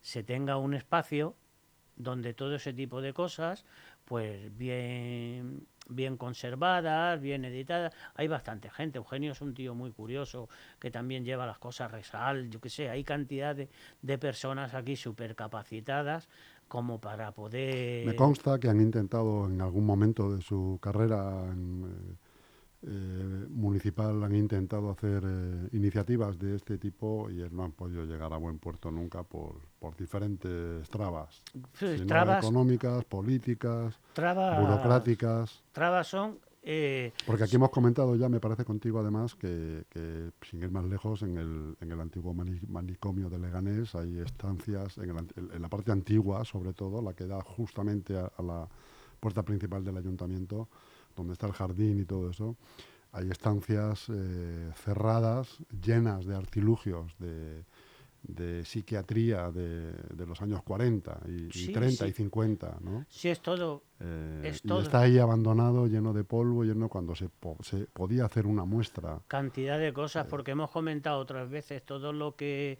se 0.01 0.23
tenga 0.23 0.57
un 0.57 0.73
espacio 0.73 1.35
donde 2.00 2.34
todo 2.34 2.56
ese 2.56 2.74
tipo 2.74 3.01
de 3.01 3.13
cosas, 3.13 3.65
pues 4.06 4.58
bien 4.58 5.68
bien 5.89 6.18
conservadas, 6.18 7.20
bien 7.20 7.44
editadas. 7.46 7.94
Hay 8.15 8.27
bastante 8.27 8.70
gente. 8.70 8.98
Eugenio 8.98 9.34
es 9.34 9.41
un 9.41 9.53
tío 9.53 9.75
muy 9.75 9.91
curioso 9.91 10.48
que 10.79 10.91
también 10.91 11.25
lleva 11.25 11.46
las 11.46 11.58
cosas 11.58 11.91
resal, 11.91 12.50
yo 12.50 12.62
qué 12.62 12.70
sé, 12.70 12.89
hay 12.89 13.03
cantidad 13.03 13.56
de, 13.56 14.18
personas 14.18 14.74
aquí 14.74 14.96
súper 14.96 15.36
capacitadas 15.36 16.29
como 16.68 17.00
para 17.00 17.32
poder... 17.32 18.06
Me 18.06 18.15
consta 18.15 18.60
que 18.60 18.70
han 18.70 18.79
intentado 18.79 19.48
en 19.48 19.60
algún 19.62 19.86
momento 19.86 20.36
de 20.36 20.41
su 20.41 20.77
carrera 20.82 21.48
en, 21.51 21.86
eh, 21.86 22.28
eh, 22.81 23.45
municipal 23.50 24.24
han 24.24 24.36
intentado 24.36 24.89
hacer 24.89 25.21
eh, 25.25 25.69
iniciativas 25.74 26.39
de 26.39 26.55
este 26.55 26.77
tipo 26.77 27.29
y 27.29 27.45
no 27.51 27.65
han 27.65 27.74
podido 27.74 28.05
llegar 28.05 28.31
a 28.31 28.38
buen 28.38 28.57
puerto 28.57 28.89
nunca 28.89 29.24
por, 29.24 29.55
por 29.79 29.98
diferentes 29.98 30.89
trabas, 30.89 31.43
económicas, 31.81 33.03
políticas, 33.03 34.00
burocráticas. 34.15 35.62
Trabas 35.74 36.07
son... 36.07 36.39
Eh, 36.62 37.12
Porque 37.25 37.43
aquí 37.45 37.55
hemos 37.55 37.69
comentado 37.69 38.15
ya, 38.15 38.29
me 38.29 38.39
parece 38.39 38.63
contigo 38.63 39.00
además, 39.00 39.36
que, 39.36 39.83
sin 40.41 40.62
ir 40.62 40.71
más 40.71 40.86
lejos, 40.86 41.21
en 41.24 41.38
el, 41.38 41.75
en 41.81 41.91
el 41.91 42.00
antiguo 42.00 42.33
manicomio 42.33 43.29
de 43.29 43.39
Leganés 43.39 43.95
hay 43.95 44.19
estancias, 44.19 44.98
en, 44.98 45.09
en, 45.09 45.62
la 45.62 45.67
parte 45.67 45.91
antigua 45.91 46.45
sobre 46.45 46.74
todo, 46.74 47.01
la 47.01 47.13
que 47.13 47.27
da 47.27 47.41
justamente 47.41 48.17
a 48.17 48.41
la 48.41 48.67
puerta 49.19 49.43
principal 49.43 49.83
del 49.83 49.98
ayuntamiento, 49.98 50.69
donde 51.16 51.34
está 51.34 51.48
el 51.48 51.54
jardín 51.54 52.00
y 52.00 52.06
todo 52.06 52.30
eso, 52.30 52.56
hay 53.12 53.30
estancias 53.30 54.06
eh, 54.10 54.72
cerradas, 54.75 55.58
llenas 55.84 56.25
de 56.25 56.36
artilugios 56.36 57.18
de, 57.18 57.63
de 58.24 58.66
psiquiatría 58.66 59.51
de, 59.51 59.92
de, 59.92 60.25
los 60.25 60.42
años 60.42 60.62
40 60.63 61.22
y, 61.28 61.72
30 61.72 62.08
y 62.08 62.13
50, 62.13 62.78
¿no? 62.82 63.06
Sí, 63.10 63.30
es 63.30 63.42
todo. 63.42 63.84
Eh, 64.01 64.53
y 64.63 64.77
está 64.77 65.01
ahí 65.01 65.18
abandonado, 65.18 65.88
lleno 65.88 66.13
de 66.13 66.24
polvo, 66.24 66.63
lleno 66.63 66.88
cuando 66.88 67.15
se, 67.15 67.29
se 67.62 67.86
podía 67.86 68.25
hacer 68.25 68.46
una 68.46 68.63
muestra. 68.63 69.20
Cantidad 69.27 69.77
de 69.77 69.91
cosas, 69.91 70.25
eh. 70.25 70.29
porque 70.29 70.51
hemos 70.51 70.72
comentado 70.72 71.20
otras 71.20 71.50
veces 71.50 71.84
todo 71.84 72.13
lo 72.13 72.36
que 72.36 72.79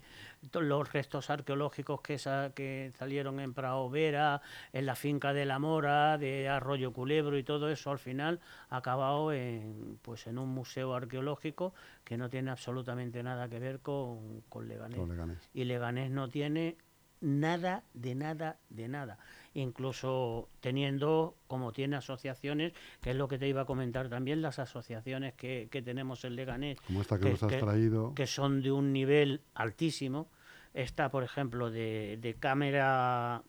los 0.52 0.92
restos 0.92 1.28
arqueológicos 1.28 2.00
que, 2.00 2.16
que 2.54 2.92
salieron 2.98 3.38
en 3.40 3.52
Prado 3.52 3.90
Vera, 3.90 4.40
en 4.72 4.86
la 4.86 4.94
finca 4.94 5.34
de 5.34 5.44
la 5.44 5.58
Mora, 5.58 6.16
de 6.16 6.48
Arroyo 6.48 6.92
Culebro 6.92 7.36
y 7.36 7.44
todo 7.44 7.70
eso, 7.70 7.90
al 7.90 7.98
final 7.98 8.40
ha 8.70 8.78
acabado 8.78 9.32
en, 9.32 9.98
pues 10.00 10.26
en 10.26 10.38
un 10.38 10.48
museo 10.48 10.94
arqueológico 10.94 11.74
que 12.02 12.16
no 12.16 12.30
tiene 12.30 12.50
absolutamente 12.50 13.22
nada 13.22 13.48
que 13.50 13.58
ver 13.58 13.80
con, 13.80 14.40
con 14.48 14.68
Leganés. 14.68 15.50
Y 15.52 15.64
Leganés 15.64 16.10
no 16.10 16.28
tiene 16.30 16.78
nada, 17.20 17.84
de 17.92 18.14
nada, 18.14 18.58
de 18.70 18.88
nada. 18.88 19.18
Incluso 19.54 20.48
teniendo, 20.60 21.34
como 21.48 21.72
tiene 21.72 21.96
asociaciones, 21.96 22.72
que 23.00 23.10
es 23.10 23.16
lo 23.16 23.26
que 23.26 23.38
te 23.38 23.48
iba 23.48 23.62
a 23.62 23.64
comentar 23.64 24.08
también, 24.08 24.42
las 24.42 24.58
asociaciones 24.58 25.34
que, 25.34 25.68
tenemos 25.84 26.24
en 26.24 26.36
Leganés. 26.36 26.80
Como 26.82 27.00
esta 27.00 27.18
que, 27.18 27.30
nos 27.30 27.42
has 27.42 27.58
traído. 27.58 28.14
Que 28.14 28.26
son 28.26 28.62
de 28.62 28.70
un 28.70 28.92
nivel 28.92 29.42
altísimo. 29.54 30.28
Está, 30.72 31.10
por 31.10 31.24
ejemplo, 31.24 31.70
de, 31.70 32.18
de 32.20 32.34
Cámara 32.34 33.42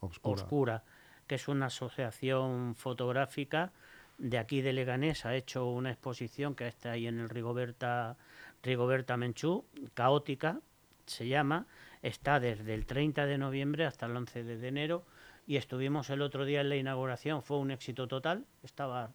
Oscura, 0.00 0.84
que 1.26 1.36
es 1.36 1.48
una 1.48 1.66
asociación 1.66 2.74
fotográfica 2.74 3.72
de 4.18 4.38
aquí 4.38 4.60
de 4.60 4.72
Leganés. 4.72 5.24
Ha 5.24 5.34
hecho 5.34 5.66
una 5.66 5.90
exposición 5.90 6.54
que 6.54 6.66
está 6.66 6.92
ahí 6.92 7.06
en 7.06 7.20
el 7.20 7.28
Rigoberta, 7.28 8.16
Rigoberta 8.62 9.16
Menchú, 9.16 9.64
caótica, 9.94 10.60
se 11.06 11.26
llama, 11.26 11.66
está 12.02 12.38
desde 12.38 12.74
el 12.74 12.84
30 12.84 13.26
de 13.26 13.38
noviembre 13.38 13.86
hasta 13.86 14.06
el 14.06 14.16
11 14.16 14.44
de 14.44 14.68
enero 14.68 15.04
y 15.48 15.56
estuvimos 15.56 16.10
el 16.10 16.20
otro 16.20 16.44
día 16.44 16.60
en 16.60 16.68
la 16.68 16.76
inauguración, 16.76 17.42
fue 17.42 17.56
un 17.56 17.70
éxito 17.70 18.06
total, 18.06 18.44
estaba 18.62 19.14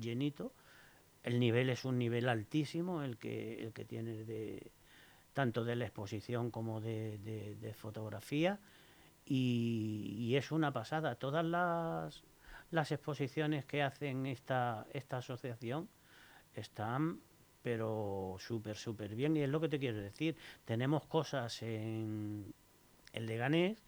llenito, 0.00 0.52
el 1.22 1.38
nivel 1.38 1.70
es 1.70 1.84
un 1.84 1.98
nivel 1.98 2.28
altísimo 2.28 3.04
el 3.04 3.16
que, 3.16 3.62
el 3.62 3.72
que 3.72 3.84
tiene 3.84 4.24
de, 4.24 4.72
tanto 5.32 5.64
de 5.64 5.76
la 5.76 5.84
exposición 5.84 6.50
como 6.50 6.80
de, 6.80 7.72
fotografía 7.78 8.58
y, 9.24 10.34
es 10.34 10.50
una 10.50 10.72
pasada, 10.72 11.14
todas 11.14 11.44
las, 11.44 12.24
las 12.72 12.90
exposiciones 12.90 13.64
que 13.64 13.84
hacen 13.84 14.26
esta, 14.26 14.84
esta 14.92 15.18
asociación 15.18 15.88
están 16.54 17.20
pero 17.62 18.36
súper, 18.40 18.76
súper 18.76 19.14
bien. 19.14 19.36
Y 19.36 19.42
es 19.42 19.48
lo 19.48 19.60
que 19.60 19.68
te 19.68 19.78
quiero 19.78 19.98
decir. 19.98 20.36
Tenemos 20.64 21.06
cosas 21.06 21.60
en 21.62 22.54
el 23.12 23.26
Leganés 23.26 23.87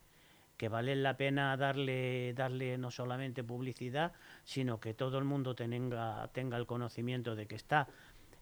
que 0.61 0.69
vale 0.69 0.95
la 0.95 1.17
pena 1.17 1.57
darle, 1.57 2.35
darle 2.35 2.77
no 2.77 2.91
solamente 2.91 3.43
publicidad, 3.43 4.13
sino 4.45 4.79
que 4.79 4.93
todo 4.93 5.17
el 5.17 5.25
mundo 5.25 5.55
tenga, 5.55 6.29
tenga 6.35 6.59
el 6.59 6.67
conocimiento 6.67 7.35
de 7.35 7.47
que 7.47 7.55
está. 7.55 7.89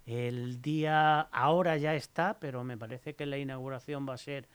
El 0.05 0.61
día, 0.61 1.21
ahora 1.21 1.77
ya 1.77 1.95
está, 1.95 2.41
pero 2.41 2.65
me 2.65 2.77
parece 2.77 3.15
que 3.15 3.25
la 3.25 3.39
inauguración 3.39 4.05
va 4.09 4.15
a 4.15 4.19
ser 4.19 4.49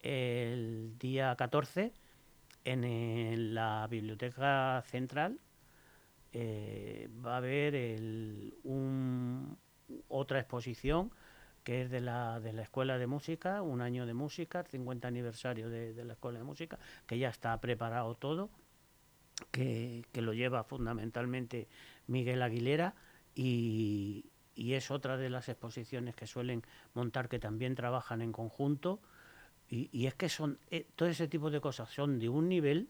el 0.00 0.96
día 0.98 1.36
14 1.36 1.92
en, 2.64 3.54
la 3.54 3.86
Biblioteca 3.90 4.82
Central. 4.86 5.38
Eh, 6.32 7.10
va 7.22 7.34
a 7.34 7.36
haber 7.36 7.74
otra 10.08 10.40
exposición 10.40 11.10
que 11.64 11.82
es 11.82 11.90
de 11.90 12.00
la, 12.00 12.40
de 12.40 12.52
la 12.52 12.62
Escuela 12.62 12.98
de 12.98 13.06
Música, 13.06 13.62
un 13.62 13.80
año 13.80 14.06
de 14.06 14.14
música, 14.14 14.64
50 14.64 15.06
aniversario 15.06 15.68
de, 15.68 16.04
la 16.04 16.14
Escuela 16.14 16.38
de 16.38 16.44
Música, 16.44 16.78
que 17.06 17.18
ya 17.18 17.28
está 17.28 17.60
preparado 17.60 18.14
todo, 18.14 18.50
que, 19.50 20.04
lo 20.14 20.32
lleva 20.32 20.64
fundamentalmente 20.64 21.68
Miguel 22.06 22.42
Aguilera 22.42 22.94
y, 23.34 24.26
es 24.56 24.90
otra 24.90 25.16
de 25.16 25.30
las 25.30 25.48
exposiciones 25.48 26.14
que 26.14 26.26
suelen 26.26 26.62
montar 26.94 27.28
que 27.28 27.38
también 27.38 27.74
trabajan 27.74 28.20
en 28.20 28.32
conjunto. 28.32 29.00
Y, 29.68 30.06
es 30.06 30.14
que 30.14 30.28
son 30.28 30.58
eh, 30.70 30.86
todo 30.96 31.08
ese 31.08 31.28
tipo 31.28 31.50
de 31.50 31.60
cosas 31.60 31.88
son 31.90 32.18
de 32.18 32.28
un 32.28 32.48
nivel 32.48 32.88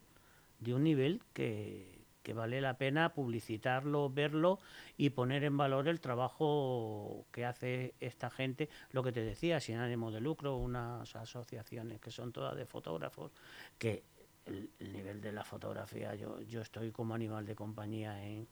de 0.61 0.75
un 0.75 0.85
nivel 0.85 1.23
que, 1.33 2.00
vale 2.33 2.61
la 2.61 2.77
pena 2.77 3.13
publicitarlo, 3.13 4.11
verlo 4.11 4.59
y 4.97 5.11
poner 5.11 5.45
en 5.45 5.57
valor 5.57 5.89
el 5.89 6.01
trabajo 6.01 7.27
que 7.33 7.45
hace 7.45 7.95
esta 8.01 8.31
gente, 8.31 8.69
lo 8.91 9.03
que 9.03 9.13
te 9.13 9.23
decía, 9.23 9.61
sin 9.61 9.77
ánimo 9.77 10.11
de 10.11 10.21
lucro, 10.21 10.57
unas 10.57 11.15
asociaciones 11.17 12.01
que 12.01 12.11
son 12.11 12.33
todas 12.33 12.57
de 12.57 12.67
fotógrafos, 12.67 13.33
que 13.79 14.05
el, 14.47 14.71
nivel 14.93 15.21
de 15.21 15.33
la 15.33 15.45
fotografía, 15.45 16.15
yo, 16.15 16.41
yo 16.43 16.61
estoy 16.61 16.91
como 16.91 17.15
animal 17.15 17.47
de 17.47 17.55
compañía 17.55 18.25
en, 18.25 18.49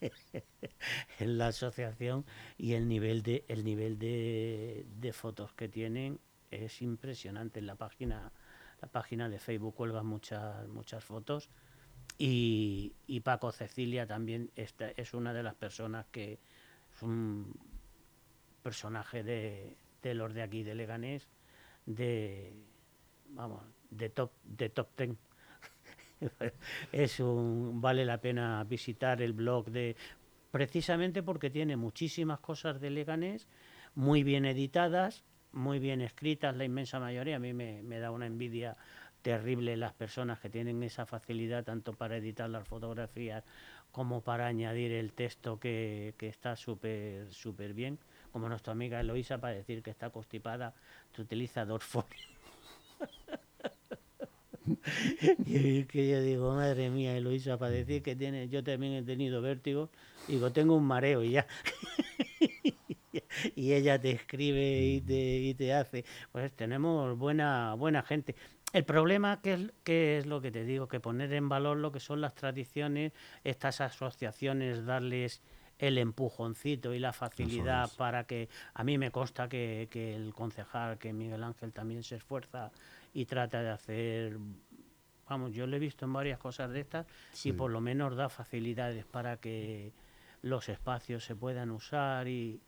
en 1.20 1.38
la 1.38 1.48
asociación 1.48 2.24
y 2.58 2.74
el 2.74 2.88
nivel 2.88 3.22
de 3.22 3.44
el 3.48 3.64
nivel 3.64 3.98
de 3.98 5.12
fotos 5.12 5.52
que 5.52 5.68
tienen 5.68 6.18
es 6.50 6.82
impresionante. 6.82 7.60
En 7.60 7.66
la 7.66 7.76
página 7.76 8.32
la 8.80 8.88
página 8.88 9.28
de 9.28 9.38
Facebook 9.38 9.74
cuelgan 9.74 10.06
muchas 10.06 10.68
muchas 10.68 11.04
fotos 11.04 11.48
y, 12.18 13.20
Paco 13.20 13.52
Cecilia 13.52 14.06
también 14.06 14.50
es 14.54 15.14
una 15.14 15.34
de 15.34 15.42
las 15.42 15.54
personas 15.54 16.06
que 16.06 16.38
es 16.94 17.02
un 17.02 17.52
personaje 18.62 19.22
de, 19.22 19.76
los 20.14 20.32
de 20.34 20.42
aquí 20.42 20.62
de 20.62 20.74
Leganés, 20.74 21.28
de 21.84 22.52
vamos, 23.30 23.62
de 23.90 24.08
top, 24.10 24.32
de 24.44 24.68
top 24.70 24.88
ten. 24.94 25.18
es 26.92 27.20
un 27.20 27.80
vale 27.80 28.04
la 28.04 28.18
pena 28.18 28.64
visitar 28.64 29.20
el 29.20 29.34
blog 29.34 29.70
de 29.70 29.96
precisamente 30.50 31.22
porque 31.22 31.50
tiene 31.50 31.76
muchísimas 31.76 32.40
cosas 32.40 32.80
de 32.80 32.90
Leganés, 32.90 33.46
muy 33.94 34.22
bien 34.22 34.46
editadas, 34.46 35.24
muy 35.52 35.78
bien 35.78 36.00
escritas, 36.00 36.56
la 36.56 36.64
inmensa 36.64 36.98
mayoría. 36.98 37.36
A 37.36 37.40
mí 37.40 37.52
me, 37.52 37.82
me 37.82 37.98
da 37.98 38.10
una 38.10 38.26
envidia 38.26 38.76
terrible 39.26 39.76
las 39.76 39.92
personas 39.92 40.38
que 40.38 40.48
tienen 40.48 40.80
esa 40.84 41.04
facilidad 41.04 41.64
tanto 41.64 41.94
para 41.94 42.16
editar 42.16 42.48
las 42.48 42.68
fotografías 42.68 43.42
como 43.90 44.20
para 44.20 44.46
añadir 44.46 44.92
el 44.92 45.14
texto 45.14 45.58
que, 45.58 46.14
que 46.16 46.28
está 46.28 46.54
súper 46.54 47.32
súper 47.32 47.74
bien, 47.74 47.98
como 48.30 48.48
nuestra 48.48 48.72
amiga 48.72 49.00
Eloisa 49.00 49.38
para 49.38 49.54
decir 49.54 49.82
que 49.82 49.90
está 49.90 50.10
constipada, 50.10 50.74
te 51.12 51.22
utiliza 51.22 51.66
folios. 51.80 52.28
y 55.44 55.82
que 55.86 56.08
yo 56.08 56.20
digo, 56.20 56.54
madre 56.54 56.88
mía, 56.88 57.16
Eloisa, 57.16 57.58
para 57.58 57.72
decir 57.72 58.04
que 58.04 58.14
tiene, 58.14 58.48
yo 58.48 58.62
también 58.62 58.92
he 58.92 59.02
tenido 59.02 59.42
vértigo, 59.42 59.90
digo, 60.28 60.52
tengo 60.52 60.76
un 60.76 60.84
mareo 60.84 61.24
y 61.24 61.32
ya. 61.32 61.48
y 63.56 63.72
ella 63.72 64.00
te 64.00 64.12
escribe 64.12 64.82
y 64.82 65.00
te, 65.00 65.38
y 65.38 65.54
te 65.54 65.72
hace. 65.72 66.04
Pues 66.30 66.52
tenemos 66.52 67.18
buena, 67.18 67.74
buena 67.74 68.02
gente. 68.02 68.36
El 68.72 68.84
problema, 68.84 69.40
que 69.40 69.54
es, 69.54 69.72
que 69.84 70.18
es 70.18 70.26
lo 70.26 70.40
que 70.40 70.50
te 70.50 70.64
digo, 70.64 70.88
que 70.88 71.00
poner 71.00 71.32
en 71.32 71.48
valor 71.48 71.76
lo 71.78 71.92
que 71.92 72.00
son 72.00 72.20
las 72.20 72.34
tradiciones, 72.34 73.12
estas 73.44 73.80
asociaciones, 73.80 74.84
darles 74.84 75.40
el 75.78 75.98
empujoncito 75.98 76.94
y 76.94 76.98
la 76.98 77.12
facilidad 77.12 77.84
es. 77.84 77.94
para 77.96 78.24
que 78.24 78.48
a 78.74 78.82
mí 78.84 78.98
me 78.98 79.10
consta 79.10 79.48
que, 79.48 79.88
que 79.90 80.14
el 80.14 80.32
concejal, 80.34 80.98
que 80.98 81.12
Miguel 81.12 81.44
Ángel 81.44 81.72
también 81.72 82.02
se 82.02 82.16
esfuerza 82.16 82.70
y 83.12 83.26
trata 83.26 83.62
de 83.62 83.70
hacer, 83.70 84.38
vamos, 85.28 85.52
yo 85.52 85.66
lo 85.66 85.76
he 85.76 85.78
visto 85.78 86.04
en 86.06 86.12
varias 86.12 86.38
cosas 86.38 86.70
de 86.70 86.80
estas 86.80 87.06
Sí. 87.32 87.50
y 87.50 87.52
por 87.52 87.70
lo 87.70 87.80
menos 87.80 88.16
da 88.16 88.28
facilidades 88.28 89.04
para 89.04 89.36
que 89.36 89.92
los 90.42 90.68
espacios 90.68 91.24
se 91.24 91.34
puedan 91.36 91.70
usar 91.70 92.26
y 92.28 92.60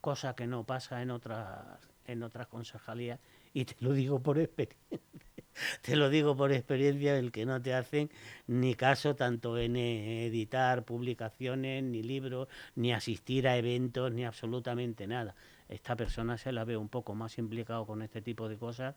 cosa 0.00 0.34
que 0.34 0.46
no 0.46 0.64
pasa 0.64 1.00
en 1.02 1.10
otras 1.10 1.78
en 2.06 2.22
otras 2.22 2.46
concejalías 2.48 3.18
y 3.54 3.64
te 3.64 3.76
lo 3.80 3.94
digo 3.94 4.20
por 4.20 4.38
experiencia 4.38 5.00
te 5.82 5.96
lo 5.96 6.10
digo 6.10 6.36
por 6.36 6.52
experiencia 6.52 7.16
el 7.16 7.32
que 7.32 7.46
no 7.46 7.62
te 7.62 7.72
hacen 7.72 8.10
ni 8.46 8.74
caso 8.74 9.14
tanto 9.14 9.56
en 9.56 9.76
eh, 9.76 10.26
editar 10.26 10.84
publicaciones 10.84 11.82
ni 11.82 12.02
libros 12.02 12.48
ni 12.74 12.92
asistir 12.92 13.48
a 13.48 13.56
eventos 13.56 14.12
ni 14.12 14.26
absolutamente 14.26 15.06
nada 15.06 15.34
esta 15.68 15.96
persona 15.96 16.36
se 16.36 16.52
la 16.52 16.64
ve 16.64 16.76
un 16.76 16.88
poco 16.88 17.14
más 17.14 17.38
implicado 17.38 17.86
con 17.86 18.02
este 18.02 18.20
tipo 18.20 18.48
de 18.48 18.58
cosas 18.58 18.94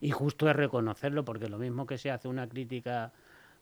y 0.00 0.10
justo 0.10 0.48
es 0.48 0.56
reconocerlo 0.56 1.24
porque 1.24 1.48
lo 1.48 1.58
mismo 1.58 1.86
que 1.86 1.98
se 1.98 2.10
hace 2.10 2.28
una 2.28 2.48
crítica 2.48 3.12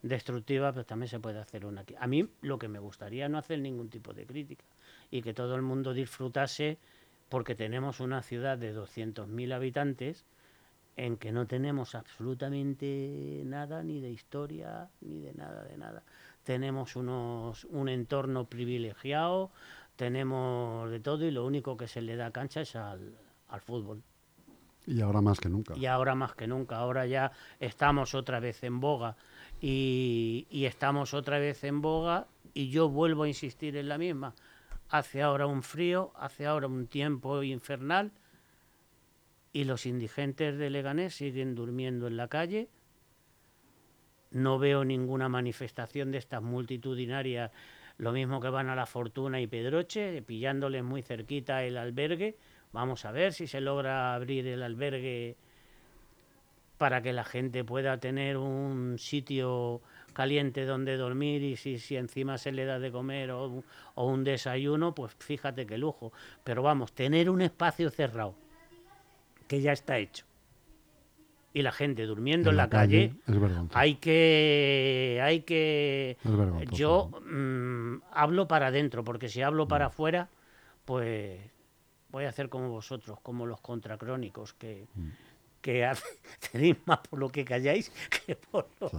destructiva, 0.02 0.72
pues 0.72 0.86
también 0.86 1.08
se 1.08 1.18
puede 1.18 1.38
hacer 1.38 1.66
una. 1.66 1.84
A 1.98 2.06
mí 2.06 2.28
lo 2.40 2.58
que 2.58 2.68
me 2.68 2.78
gustaría 2.78 3.28
no 3.28 3.38
hacer 3.38 3.58
ningún 3.58 3.88
tipo 3.88 4.12
de 4.12 4.26
crítica 4.26 4.64
y 5.10 5.22
que 5.22 5.34
todo 5.34 5.54
el 5.56 5.62
mundo 5.62 5.92
disfrutase 5.92 6.78
porque 7.30 7.54
tenemos 7.54 8.00
una 8.00 8.22
ciudad 8.22 8.58
de 8.58 8.76
200.000 8.76 9.54
habitantes 9.54 10.26
en 10.96 11.16
que 11.16 11.32
no 11.32 11.46
tenemos 11.46 11.94
absolutamente 11.94 13.42
nada 13.46 13.82
ni 13.82 14.00
de 14.00 14.10
historia 14.10 14.90
ni 15.00 15.20
de 15.20 15.32
nada 15.32 15.64
de 15.64 15.78
nada. 15.78 16.02
Tenemos 16.42 16.96
unos 16.96 17.64
un 17.66 17.88
entorno 17.88 18.46
privilegiado, 18.46 19.50
tenemos 19.96 20.90
de 20.90 21.00
todo 21.00 21.24
y 21.24 21.30
lo 21.30 21.46
único 21.46 21.76
que 21.76 21.86
se 21.86 22.02
le 22.02 22.16
da 22.16 22.32
cancha 22.32 22.62
es 22.62 22.74
al, 22.74 23.14
al 23.48 23.60
fútbol. 23.60 24.02
Y 24.86 25.00
ahora 25.00 25.20
más 25.20 25.38
que 25.38 25.48
nunca. 25.48 25.76
Y 25.76 25.86
ahora 25.86 26.16
más 26.16 26.34
que 26.34 26.48
nunca, 26.48 26.78
ahora 26.78 27.06
ya 27.06 27.30
estamos 27.60 28.14
otra 28.14 28.40
vez 28.40 28.64
en 28.64 28.80
boga 28.80 29.16
y, 29.60 30.48
y 30.50 30.64
estamos 30.64 31.14
otra 31.14 31.38
vez 31.38 31.62
en 31.62 31.80
boga 31.80 32.26
y 32.54 32.70
yo 32.70 32.88
vuelvo 32.88 33.22
a 33.22 33.28
insistir 33.28 33.76
en 33.76 33.88
la 33.88 33.98
misma. 33.98 34.34
Hace 34.90 35.22
ahora 35.22 35.46
un 35.46 35.62
frío, 35.62 36.12
hace 36.16 36.46
ahora 36.46 36.66
un 36.66 36.88
tiempo 36.88 37.44
infernal 37.44 38.10
y 39.52 39.62
los 39.62 39.86
indigentes 39.86 40.58
de 40.58 40.68
Leganés 40.68 41.14
siguen 41.14 41.54
durmiendo 41.54 42.08
en 42.08 42.16
la 42.16 42.26
calle. 42.26 42.68
No 44.32 44.58
veo 44.58 44.84
ninguna 44.84 45.28
manifestación 45.28 46.10
de 46.10 46.18
estas 46.18 46.42
multitudinarias, 46.42 47.52
lo 47.98 48.10
mismo 48.10 48.40
que 48.40 48.48
van 48.48 48.68
a 48.68 48.74
la 48.74 48.86
Fortuna 48.86 49.40
y 49.40 49.46
Pedroche, 49.46 50.22
pillándoles 50.22 50.82
muy 50.82 51.02
cerquita 51.02 51.62
el 51.62 51.76
albergue. 51.76 52.36
Vamos 52.72 53.04
a 53.04 53.12
ver 53.12 53.32
si 53.32 53.46
se 53.46 53.60
logra 53.60 54.14
abrir 54.14 54.46
el 54.48 54.62
albergue 54.62 55.36
para 56.78 57.00
que 57.00 57.12
la 57.12 57.24
gente 57.24 57.62
pueda 57.62 57.98
tener 57.98 58.36
un 58.38 58.98
sitio 58.98 59.82
caliente 60.12 60.64
donde 60.64 60.96
dormir 60.96 61.42
y 61.42 61.56
si, 61.56 61.78
si 61.78 61.96
encima 61.96 62.38
se 62.38 62.52
le 62.52 62.64
da 62.64 62.78
de 62.78 62.90
comer 62.90 63.30
o, 63.30 63.48
un- 63.48 63.64
o 63.94 64.06
un 64.06 64.24
desayuno, 64.24 64.94
pues 64.94 65.14
fíjate 65.18 65.66
qué 65.66 65.78
lujo. 65.78 66.12
Pero 66.44 66.62
vamos, 66.62 66.92
tener 66.92 67.28
un 67.30 67.40
espacio 67.42 67.90
cerrado, 67.90 68.34
que 69.48 69.60
ya 69.60 69.72
está 69.72 69.98
hecho, 69.98 70.24
y 71.52 71.62
la 71.62 71.72
gente 71.72 72.06
durmiendo 72.06 72.50
en, 72.50 72.56
la, 72.56 72.68
calle, 72.68 73.12
hay 73.74 73.94
que 73.96 75.20
hay 75.22 75.40
que 75.40 76.16
yo 76.76 77.10
mm, 77.22 78.02
hablo 78.12 78.46
para 78.46 78.68
adentro 78.68 79.02
porque 79.04 79.28
si 79.28 79.42
hablo 79.42 79.66
para 79.66 79.86
afuera 79.86 80.28
pues 80.84 81.40
voy 82.10 82.24
a 82.24 82.28
hacer 82.28 82.48
como 82.48 82.68
vosotros 82.70 83.18
como 83.20 83.46
los 83.46 83.60
contracrónicos 83.60 84.54
que 84.54 84.86
que 85.60 85.90
tenéis 86.52 86.76
más 86.86 86.98
por 86.98 87.18
lo 87.18 87.28
que 87.28 87.44
calláis 87.44 87.92
que 88.26 88.36
por 88.36 88.68
lo, 88.80 88.90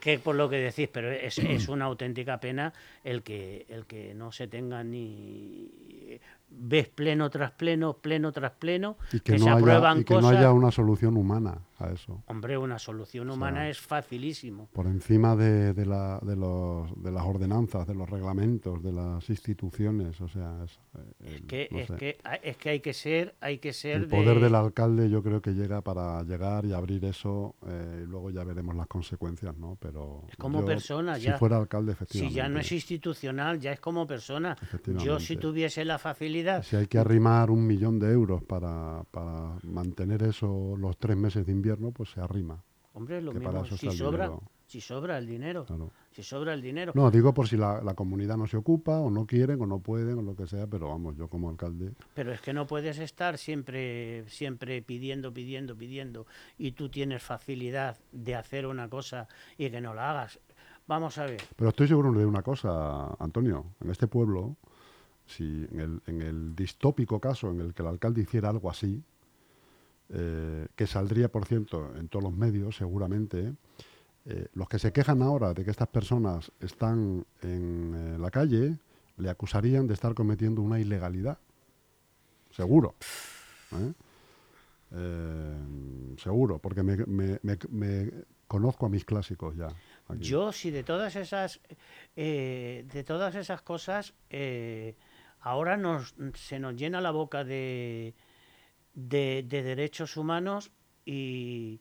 que 0.00 0.18
por 0.18 0.34
lo 0.34 0.48
que 0.48 0.56
decís 0.56 0.88
pero 0.92 1.10
es, 1.10 1.38
es 1.38 1.68
una 1.68 1.86
auténtica 1.86 2.38
pena 2.38 2.72
el 3.02 3.22
que 3.22 3.66
el 3.68 3.86
que 3.86 4.14
no 4.14 4.32
se 4.32 4.48
tenga 4.48 4.84
ni 4.84 6.20
ves 6.50 6.88
pleno 6.88 7.30
tras 7.30 7.50
pleno 7.52 7.94
pleno 7.94 8.32
tras 8.32 8.52
pleno 8.52 8.96
y 9.12 9.20
que, 9.20 9.32
que 9.32 9.38
se 9.38 9.44
no, 9.44 9.52
haya, 9.52 9.60
aprueban 9.60 10.00
y 10.00 10.04
que 10.04 10.14
no 10.14 10.28
haya 10.28 10.52
una 10.52 10.70
solución 10.70 11.16
humana 11.16 11.58
a 11.84 11.92
eso. 11.92 12.22
hombre 12.26 12.56
una 12.58 12.78
solución 12.78 13.30
humana 13.30 13.60
sea, 13.60 13.68
es 13.70 13.80
facilísimo 13.80 14.68
Por 14.72 14.86
encima 14.86 15.36
de, 15.36 15.72
de, 15.74 15.86
la- 15.86 16.18
de 16.22 16.36
los, 16.36 16.90
de 17.02 17.10
las 17.12 17.24
ordenanzas, 17.24 17.86
de 17.86 17.94
los 17.94 18.08
reglamentos, 18.08 18.82
de 18.82 18.92
las 18.92 19.28
instituciones. 19.30 20.20
O 20.20 20.28
sea, 20.28 20.64
es, 20.64 20.78
eh, 21.20 21.42
que 21.46 21.68
no 21.70 21.78
es 21.78 21.90
que 21.92 22.18
es 22.42 22.56
que 22.56 22.70
hay 22.70 22.80
que 22.80 22.92
ser 22.92 23.34
hay 23.40 23.58
que 23.58 23.72
ser 23.72 24.02
El 24.02 24.08
poder 24.08 24.36
de- 24.36 24.44
del 24.44 24.54
alcalde 24.54 25.08
yo 25.10 25.22
creo 25.22 25.40
que 25.40 25.52
llega 25.52 25.80
para 25.82 26.22
llegar 26.22 26.64
y 26.64 26.72
abrir 26.72 27.04
eso 27.04 27.54
eh, 27.66 28.02
y 28.04 28.06
luego 28.06 28.30
ya 28.30 28.44
veremos 28.44 28.74
las 28.76 28.86
consecuencias, 28.86 29.56
¿no? 29.56 29.76
Pero 29.80 30.24
Es 30.28 30.36
como 30.36 30.60
yo, 30.60 30.66
persona, 30.66 31.16
si 31.16 31.22
ya. 31.22 31.38
fuera 31.38 31.56
alcalde, 31.56 31.92
si 31.92 31.94
efectivamente. 31.94 32.34
ya 32.36 32.48
no 32.48 32.58
es 32.60 32.72
institucional 32.72 33.58
ya 33.60 33.72
es 33.72 33.80
como 33.80 34.06
persona 34.06 34.56
yo 35.02 35.18
si 35.20 35.36
tuviese 35.36 35.84
la 35.84 35.98
facilidad 35.98 36.62
Si 36.62 36.76
hay 36.76 36.86
que 36.86 36.98
arrimar 36.98 37.50
un 37.50 37.66
millón 37.66 37.98
de 37.98 38.10
euros 38.12 38.42
para, 38.44 39.04
para 39.10 39.56
mantener 39.64 40.22
eso 40.22 40.76
los 40.78 40.96
tres 40.98 41.16
meses 41.16 41.44
de 41.46 41.52
invierno, 41.52 41.64
pues 41.92 42.10
se 42.10 42.20
arrima. 42.20 42.62
hombre 42.92 43.20
lo 43.20 43.32
que 43.32 43.40
para 43.40 43.60
mismo 43.62 43.76
eso 43.76 43.76
si 43.76 43.96
sobra 43.96 44.24
dinero. 44.26 44.42
si 44.66 44.80
sobra 44.80 45.18
el 45.18 45.26
dinero 45.26 45.64
Claro. 45.66 45.90
si 46.12 46.22
sobra 46.22 46.54
el 46.54 46.62
dinero 46.62 46.92
No, 46.94 47.10
digo 47.10 47.34
por 47.34 47.48
si 47.48 47.56
la, 47.56 47.80
la 47.82 47.94
comunidad 47.94 48.36
no 48.36 48.46
se 48.46 48.56
ocupa 48.56 49.00
o 49.00 49.10
no 49.10 49.26
quieren 49.26 49.60
o 49.60 49.66
no 49.66 49.80
pueden 49.80 50.18
o 50.18 50.22
lo 50.22 50.34
que 50.36 50.46
sea, 50.46 50.66
pero 50.66 50.88
vamos, 50.88 51.16
yo 51.16 51.28
como 51.28 51.50
alcalde, 51.50 51.92
pero 52.14 52.32
es 52.32 52.40
que 52.40 52.52
no 52.52 52.66
puedes 52.66 52.98
estar 52.98 53.36
siempre 53.38 54.24
siempre 54.28 54.80
pidiendo 54.82 55.32
pidiendo 55.32 55.76
pidiendo 55.76 56.26
y 56.56 56.72
tú 56.72 56.88
tienes 56.88 57.22
facilidad 57.22 57.98
de 58.12 58.34
hacer 58.36 58.66
una 58.66 58.88
cosa 58.88 59.26
y 59.58 59.70
que 59.70 59.80
no 59.80 59.92
la 59.94 60.10
hagas 60.10 60.38
vamos 60.86 61.16
a 61.18 61.24
ver 61.26 61.40
Pero 61.56 61.70
estoy 61.70 61.88
seguro 61.88 62.12
de 62.12 62.26
una 62.26 62.42
cosa, 62.42 63.14
Antonio. 63.18 63.64
En 63.80 63.90
este 63.90 64.06
pueblo, 64.06 64.56
si 65.26 65.66
en 65.72 65.80
el, 65.80 66.02
en 66.06 66.20
el 66.22 66.54
distópico 66.54 67.18
caso 67.20 67.50
en 67.50 67.60
el 67.60 67.72
que 67.74 67.80
el 67.82 67.88
alcalde 67.88 68.20
hiciera 68.20 68.50
algo 68.50 68.70
así, 68.70 69.02
eh, 70.16 70.68
que 70.76 70.86
saldría, 70.86 71.28
por 71.28 71.44
cierto, 71.44 71.92
en 71.96 72.06
todos 72.06 72.22
los 72.22 72.32
medios, 72.32 72.76
seguramente, 72.76 73.52
eh, 74.26 74.46
los 74.52 74.68
que 74.68 74.78
se 74.78 74.92
quejan 74.92 75.22
ahora 75.22 75.52
de 75.54 75.64
que 75.64 75.72
estas 75.72 75.88
personas 75.88 76.52
están 76.60 77.26
en 77.42 77.94
eh, 77.96 78.18
la 78.20 78.30
calle, 78.30 78.78
le 79.16 79.28
acusarían 79.28 79.88
de 79.88 79.94
estar 79.94 80.14
cometiendo 80.14 80.62
una 80.62 80.78
ilegalidad. 80.78 81.38
Seguro. 82.52 82.94
seguro, 86.16 86.60
porque 86.60 86.84
me, 86.84 88.10
conozco 88.46 88.86
a 88.86 88.88
mis 88.88 89.04
clásicos 89.04 89.56
ya. 89.56 89.66
Yo, 90.20 90.52
si 90.52 90.70
de 90.70 90.84
todas 90.84 91.16
esas, 91.16 91.60
de 92.14 93.04
todas 93.04 93.34
esas 93.34 93.62
cosas, 93.62 94.14
ahora 95.40 95.76
nos, 95.76 96.14
se 96.34 96.60
nos 96.60 96.76
llena 96.76 97.00
la 97.00 97.10
boca 97.10 97.42
de, 97.42 98.14
de, 98.94 99.44
de 99.46 99.62
derechos 99.62 100.16
humanos 100.16 100.70
y, 101.04 101.80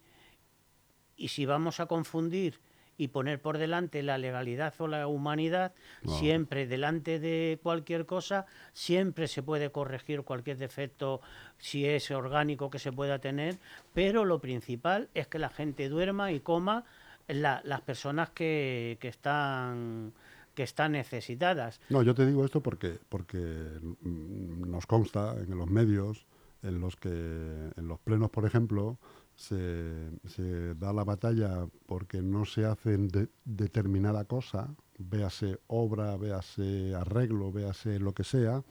y 1.16 1.28
si 1.30 1.46
vamos 1.46 1.80
a 1.80 1.86
confundir 1.86 2.60
y 2.96 3.08
poner 3.08 3.42
por 3.42 3.58
delante 3.58 4.04
la 4.04 4.20
legalidad 4.20 4.74
o 4.78 4.88
la 4.88 5.08
humanidad, 5.08 5.74
siempre 6.20 6.68
delante 6.68 7.20
de 7.20 7.60
cualquier 7.64 8.06
cosa, 8.06 8.46
siempre 8.74 9.28
se 9.28 9.42
puede 9.42 9.72
corregir 9.72 10.22
cualquier 10.22 10.58
defecto 10.58 11.20
si 11.58 11.86
es 11.88 12.12
orgánico 12.12 12.70
que 12.70 12.78
se 12.78 12.92
pueda 12.92 13.18
tener, 13.20 13.58
pero 13.96 14.26
lo 14.26 14.40
principal 14.40 15.10
es 15.16 15.28
que 15.28 15.40
la 15.40 15.50
gente 15.50 15.90
duerma 15.90 16.32
y 16.32 16.40
coma 16.40 16.84
la- 17.28 17.62
las 17.64 17.82
personas 17.82 18.30
que, 18.30 18.98
que 19.00 19.08
están 19.08 20.14
que 20.56 20.62
están 20.62 20.92
necesitadas. 20.92 21.82
No, 21.90 22.04
yo 22.04 22.14
te 22.14 22.28
digo 22.28 22.46
esto 22.46 22.62
porque, 22.62 23.00
porque 23.10 23.38
mm, 23.40 24.70
nos 24.70 24.86
consta 24.86 25.34
en 25.40 25.58
los 25.58 25.68
medios, 25.68 26.28
en 26.64 26.80
los 26.80 26.96
que, 26.96 27.10
en 27.10 27.88
los 27.88 28.00
plenos, 28.00 28.30
por 28.30 28.46
ejemplo, 28.46 28.98
se, 29.36 30.12
se 30.26 30.76
da 30.76 30.94
la 30.94 31.04
batalla 31.04 31.68
porque 31.86 32.22
no 32.22 32.46
se 32.46 32.66
hace 32.66 32.98
de, 32.98 33.30
determinada 33.46 34.26
cosa, 34.26 34.74
véase 34.98 35.60
obra, 35.68 36.16
véase 36.18 36.96
arreglo, 36.96 37.52
véase 37.52 38.00
lo 38.00 38.14
que 38.14 38.24
sea, 38.24 38.64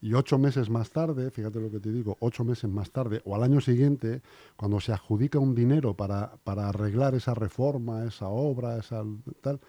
y 0.00 0.14
ocho 0.14 0.36
meses 0.36 0.68
más 0.68 0.90
tarde, 0.90 1.30
fíjate 1.30 1.60
lo 1.60 1.70
que 1.70 1.78
te 1.78 1.92
digo, 1.92 2.16
ocho 2.18 2.42
meses 2.44 2.68
más 2.68 2.90
tarde 2.90 3.22
o 3.24 3.36
al 3.36 3.44
año 3.44 3.60
siguiente, 3.60 4.20
cuando 4.56 4.80
se 4.80 4.92
adjudica 4.92 5.38
un 5.38 5.54
dinero 5.54 5.94
para, 5.94 6.36
para 6.42 6.68
arreglar 6.68 7.14
esa 7.14 7.34
reforma, 7.34 8.04
esa 8.04 8.28
obra, 8.28 8.78
esa 8.78 9.04
tal, 9.40 9.60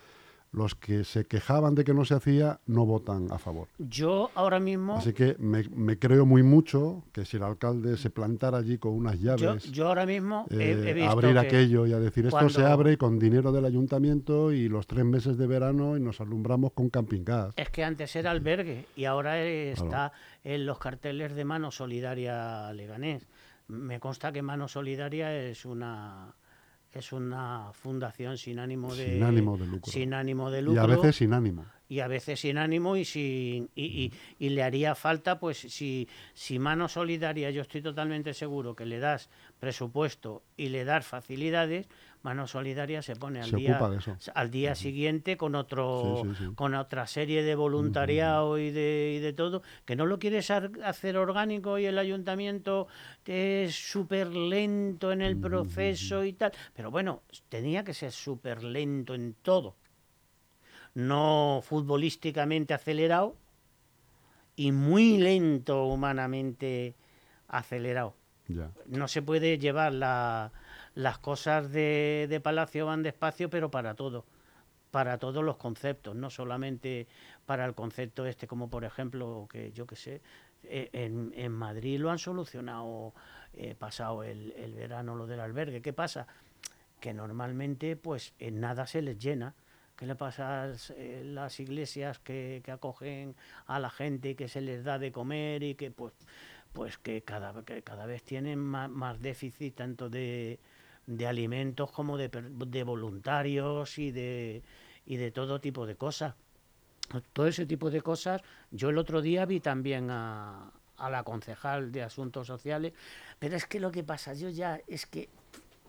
los 0.53 0.75
que 0.75 1.03
se 1.03 1.25
quejaban 1.25 1.73
de 1.73 1.83
que 1.83 1.93
no 1.93 2.05
se 2.05 2.13
hacía 2.13 2.59
no 2.67 2.85
votan 2.85 3.31
a 3.31 3.39
favor. 3.39 3.67
Yo 3.79 4.29
ahora 4.35 4.59
mismo... 4.59 4.95
Así 4.97 5.11
que 5.11 5.35
me, 5.39 5.97
creo 5.97 6.25
muy 6.25 6.43
mucho 6.43 7.03
que 7.11 7.25
si 7.25 7.37
el 7.37 7.43
alcalde 7.43 7.97
se 7.97 8.11
plantara 8.11 8.59
allí 8.59 8.77
con 8.77 8.93
unas 8.93 9.19
llaves... 9.19 9.71
Yo, 9.71 9.87
ahora 9.87 10.05
mismo 10.05 10.45
eh, 10.51 11.05
Abrir 11.09 11.37
aquello 11.39 11.87
y 11.87 11.93
a 11.93 11.99
decir, 11.99 12.27
esto 12.27 12.49
se 12.49 12.63
abre 12.63 12.97
con 12.97 13.17
dinero 13.17 13.51
del 13.51 13.65
ayuntamiento 13.65 14.51
y 14.51 14.69
los 14.69 14.85
tres 14.85 15.03
meses 15.03 15.37
de 15.37 15.47
verano 15.47 15.97
y 15.97 15.99
nos 15.99 16.21
alumbramos 16.21 16.73
con 16.73 16.89
camping 16.89 17.23
gas. 17.23 17.53
Es 17.57 17.69
que 17.71 17.83
antes 17.83 18.15
era 18.15 18.29
albergue 18.29 18.85
y 18.95 19.05
ahora 19.05 19.41
está 19.41 20.13
en 20.43 20.67
los 20.67 20.77
carteles 20.77 21.33
de 21.33 21.45
Mano 21.45 21.71
Solidaria 21.71 22.71
Leganés. 22.73 23.27
Me 23.67 23.99
consta 23.99 24.31
que 24.31 24.43
Mano 24.43 24.67
Solidaria 24.67 25.35
es 25.35 25.65
una 25.65 26.35
es 26.99 27.11
una 27.11 27.71
fundación 27.73 28.37
sin 28.37 28.59
ánimo 28.59 28.93
de, 28.95 29.13
sin 29.13 29.23
ánimo 29.23 29.57
de 29.57 29.65
lucro. 29.65 29.91
Sin 29.91 30.13
ánimo 30.13 30.51
de 30.51 30.61
lucro. 30.61 30.81
Y 30.81 30.83
a 30.83 30.95
veces 30.95 31.15
sin 31.15 31.33
ánimo. 31.33 31.65
Y 31.89 31.99
a 31.99 32.07
veces 32.07 32.39
sin 32.39 32.57
ánimo 32.57 32.95
y 32.95 33.05
sin 33.05 33.69
y, 33.75 34.11
y, 34.39 34.49
le 34.49 34.63
haría 34.63 34.95
falta, 34.95 35.39
pues, 35.39 35.57
si, 35.57 36.07
si 36.33 36.57
mano 36.59 36.87
solidaria, 36.87 37.51
yo 37.51 37.61
estoy 37.61 37.81
totalmente 37.81 38.33
seguro 38.33 38.75
que 38.75 38.85
le 38.85 38.99
das 38.99 39.29
presupuesto 39.59 40.43
y 40.57 40.69
le 40.69 40.85
das 40.85 41.05
facilidades, 41.05 41.87
Mano 42.23 42.47
Solidaria 42.47 43.01
se 43.01 43.17
pone 43.17 43.41
al 43.41 43.51
día 43.51 43.77
al 44.33 44.49
día 44.49 44.75
siguiente 44.75 45.35
con 45.35 45.55
otro 45.55 46.23
con 46.55 46.73
otra 46.73 47.05
serie 47.05 47.43
de 47.43 47.53
voluntariado 47.53 48.57
y, 48.57 48.71
de, 48.71 49.15
y 49.17 49.19
de 49.19 49.33
todo 49.33 49.61
que 49.83 49.97
no 49.97 50.05
lo 50.05 50.19
quieres 50.19 50.49
hacer 50.49 51.17
orgánico 51.17 51.77
y 51.77 51.85
el 51.85 51.99
ayuntamiento 51.99 52.87
es 53.25 53.75
súper 53.75 54.27
lento 54.27 55.11
en 55.11 55.21
el 55.21 55.37
proceso 55.37 56.23
y 56.23 56.31
tal. 56.31 56.53
Pero 56.73 56.91
bueno 56.91 57.23
tenía 57.49 57.83
que 57.83 57.93
ser 57.93 58.13
súper 58.13 58.63
lento 58.63 59.13
en 59.15 59.35
todo. 59.41 59.75
No 60.93 61.59
futbolísticamente 61.61 62.73
acelerado 62.73 63.35
y 64.55 64.71
muy 64.71 65.17
lento 65.17 65.87
humanamente 65.87 66.95
acelerado. 67.49 68.15
No 68.85 69.07
se 69.09 69.21
puede 69.21 69.57
llevar 69.57 69.93
la 69.93 70.51
las 70.95 71.17
cosas 71.17 71.71
de, 71.71 72.27
de 72.29 72.39
Palacio 72.39 72.85
van 72.85 73.03
despacio, 73.03 73.49
pero 73.49 73.71
para 73.71 73.95
todo 73.95 74.25
para 74.93 75.17
todos 75.17 75.43
los 75.43 75.57
conceptos, 75.57 76.15
no 76.15 76.29
solamente 76.29 77.07
para 77.47 77.65
el 77.65 77.73
concepto 77.73 78.27
este, 78.27 78.45
como 78.45 78.69
por 78.69 78.85
ejemplo, 78.85 79.47
que 79.49 79.71
yo 79.71 79.87
que 79.87 79.95
sé, 79.95 80.21
eh, 80.61 80.91
en, 80.93 81.33
en, 81.35 81.51
Madrid 81.51 81.99
lo 81.99 82.11
han 82.11 82.19
solucionado 82.19 83.11
eh, 83.55 83.73
pasado 83.73 84.23
el, 84.23 84.51
el, 84.51 84.75
verano 84.75 85.15
lo 85.15 85.25
del 85.25 85.39
albergue. 85.39 85.81
¿Qué 85.81 85.93
pasa? 85.93 86.27
Que 86.99 87.11
normalmente 87.11 87.95
pues 87.95 88.35
en 88.37 88.59
nada 88.59 88.85
se 88.85 89.01
les 89.01 89.17
llena. 89.17 89.55
¿Qué 89.95 90.05
le 90.05 90.15
pasa 90.15 90.65
a 90.65 90.73
eh, 90.95 91.23
las 91.25 91.59
iglesias 91.59 92.19
que, 92.19 92.61
que, 92.63 92.71
acogen 92.71 93.35
a 93.65 93.79
la 93.79 93.89
gente 93.89 94.29
y 94.29 94.35
que 94.35 94.47
se 94.47 94.61
les 94.61 94.83
da 94.83 94.99
de 94.99 95.11
comer 95.11 95.63
y 95.63 95.73
que 95.73 95.89
pues, 95.89 96.13
pues 96.71 96.99
que, 96.99 97.23
cada, 97.23 97.65
que 97.65 97.81
cada 97.81 98.05
vez 98.05 98.21
tienen 98.21 98.59
más, 98.59 98.91
más 98.91 99.19
déficit 99.19 99.73
tanto 99.73 100.07
de, 100.07 100.59
de 101.05 101.27
alimentos 101.27 101.91
como 101.91 102.17
de, 102.17 102.29
de 102.29 102.83
voluntarios 102.83 103.97
y 103.97 104.11
de, 104.11 104.63
y 105.05 105.17
de 105.17 105.31
todo 105.31 105.59
tipo 105.59 105.85
de 105.85 105.95
cosas. 105.95 106.35
Todo 107.33 107.47
ese 107.47 107.65
tipo 107.65 107.91
de 107.91 108.01
cosas. 108.01 108.41
Yo 108.71 108.89
el 108.89 108.97
otro 108.97 109.21
día 109.21 109.45
vi 109.45 109.59
también 109.59 110.09
a, 110.09 110.71
a 110.97 111.09
la 111.09 111.23
concejal 111.23 111.91
de 111.91 112.03
Asuntos 112.03 112.47
Sociales, 112.47 112.93
pero 113.39 113.55
es 113.55 113.65
que 113.65 113.79
lo 113.79 113.91
que 113.91 114.03
pasa, 114.03 114.33
yo 114.33 114.49
ya 114.49 114.79
es 114.87 115.05
que 115.05 115.29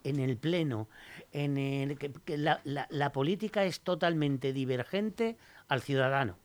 en 0.03 0.21
el 0.21 0.37
pleno, 0.37 0.89
en 1.33 1.57
el 1.57 1.99
que, 1.99 2.13
la, 2.37 2.61
la, 2.65 3.13
política 3.13 3.65
es 3.65 3.81
totalmente 3.81 4.53
divergente 4.53 5.39
al 5.69 5.81
ciudadano. 5.81 6.37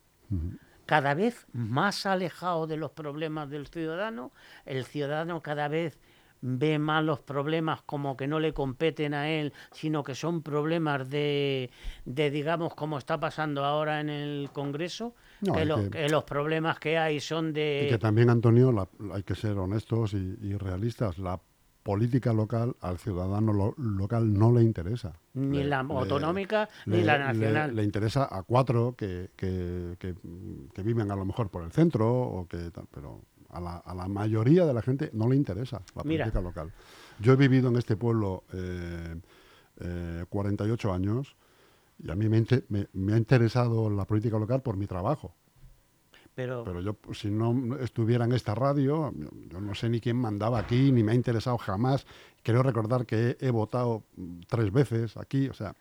Cada 0.85 1.13
vez 1.13 1.45
más 1.51 2.05
alejado 2.05 2.67
de 2.67 2.77
los 2.77 2.91
problemas 2.91 3.49
del 3.49 3.67
ciudadano, 3.67 4.31
el 4.65 4.85
ciudadano 4.85 5.41
cada 5.41 5.67
vez 5.67 5.99
ve 6.41 6.79
más 6.79 7.03
los 7.03 7.19
problemas 7.19 7.81
como 7.83 8.15
que 8.15 8.27
no 8.27 8.39
le 8.39 8.53
competen 8.53 9.13
a 9.13 9.29
él, 9.29 9.53
sino 9.71 10.03
que 10.03 10.15
son 10.15 10.41
problemas 10.41 11.09
de, 11.09 11.69
de 12.05 12.31
digamos, 12.31 12.75
como 12.75 12.97
está 12.97 13.19
pasando 13.19 13.65
ahora 13.65 13.99
en 13.99 14.09
el 14.09 14.49
Congreso, 14.53 15.15
que, 15.41 15.65
los 16.09 16.23
problemas 16.23 16.79
que 16.79 16.97
hay 16.97 17.19
son 17.19 17.53
de... 17.53 17.85
Y 17.87 17.89
que 17.89 17.97
también, 17.97 18.29
Antonio, 18.29 18.89
hay 19.13 19.23
que 19.23 19.35
ser 19.35 19.57
honestos 19.57 20.13
y, 20.13 20.57
realistas, 20.57 21.17
la 21.17 21.39
política 21.83 22.33
local 22.33 22.75
al 22.81 22.97
ciudadano 22.97 23.73
local 23.77 24.33
no 24.33 24.53
le 24.53 24.61
interesa. 24.61 25.13
Ni 25.33 25.63
la 25.63 25.79
autonómica 25.79 26.69
ni 26.85 27.01
la 27.01 27.17
nacional. 27.17 27.75
Le, 27.75 27.83
interesa 27.83 28.27
a 28.29 28.43
cuatro 28.43 28.95
que, 28.97 29.29
que, 29.35 29.95
que, 29.97 30.13
que, 30.73 30.83
viven 30.83 31.09
a 31.09 31.15
lo 31.15 31.25
mejor 31.25 31.49
por 31.49 31.63
el 31.63 31.71
centro 31.71 32.11
o 32.11 32.47
que 32.47 32.69
pero 32.91 33.21
a 33.49 33.59
la, 33.59 33.77
a 33.77 33.95
la 33.95 34.07
mayoría 34.07 34.65
de 34.65 34.73
la 34.73 34.81
gente 34.81 35.09
no 35.13 35.27
le 35.27 35.35
interesa 35.35 35.81
la 35.95 36.03
política 36.03 36.41
local. 36.41 36.71
Yo 37.19 37.33
he 37.33 37.35
vivido 37.35 37.69
en 37.69 37.77
este 37.77 37.95
pueblo 37.95 38.43
eh, 38.53 39.15
48 40.29 40.89
eh, 40.89 40.91
años 40.91 41.35
y 42.01 42.09
a 42.09 42.15
mí 42.15 42.29
me, 42.29 42.45
me, 42.93 43.13
ha 43.13 43.17
interesado 43.17 43.89
la 43.89 44.05
política 44.05 44.39
local 44.39 44.61
por 44.61 44.77
mi 44.77 44.87
trabajo. 44.87 45.35
Pero, 46.33 46.63
Pero 46.63 46.79
yo, 46.79 46.95
si 47.13 47.29
no 47.29 47.77
estuviera 47.79 48.23
en 48.23 48.31
esta 48.31 48.55
radio, 48.55 49.13
yo 49.49 49.59
no 49.59 49.75
sé 49.75 49.89
ni 49.89 49.99
quién 49.99 50.15
mandaba 50.15 50.59
aquí, 50.59 50.91
ni 50.93 51.03
me 51.03 51.11
ha 51.11 51.15
interesado 51.15 51.57
jamás. 51.57 52.05
Quiero 52.43 52.63
recordar 52.63 53.05
que 53.05 53.35
he, 53.41 53.51
votado 53.51 54.03
tres 54.47 54.71
veces 54.71 55.17
aquí, 55.17 55.49
o 55.49 55.53
sea, 55.53 55.75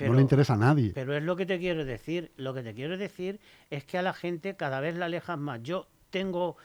no 0.00 0.14
le 0.14 0.22
interesa 0.22 0.54
a 0.54 0.56
nadie. 0.56 0.92
Pero 0.94 1.14
es 1.14 1.22
lo 1.22 1.36
que 1.36 1.44
te 1.44 1.58
quiero 1.58 1.84
decir. 1.84 2.32
Lo 2.36 2.54
que 2.54 2.62
te 2.62 2.72
quiero 2.72 2.96
decir 2.96 3.40
es 3.68 3.84
que 3.84 3.98
a 3.98 4.02
la 4.02 4.14
gente 4.14 4.56
cada 4.56 4.80
vez 4.80 4.96
la 4.96 5.04
alejas 5.04 5.38
más. 5.38 5.62
Yo 5.62 5.86
tengo 6.08 6.56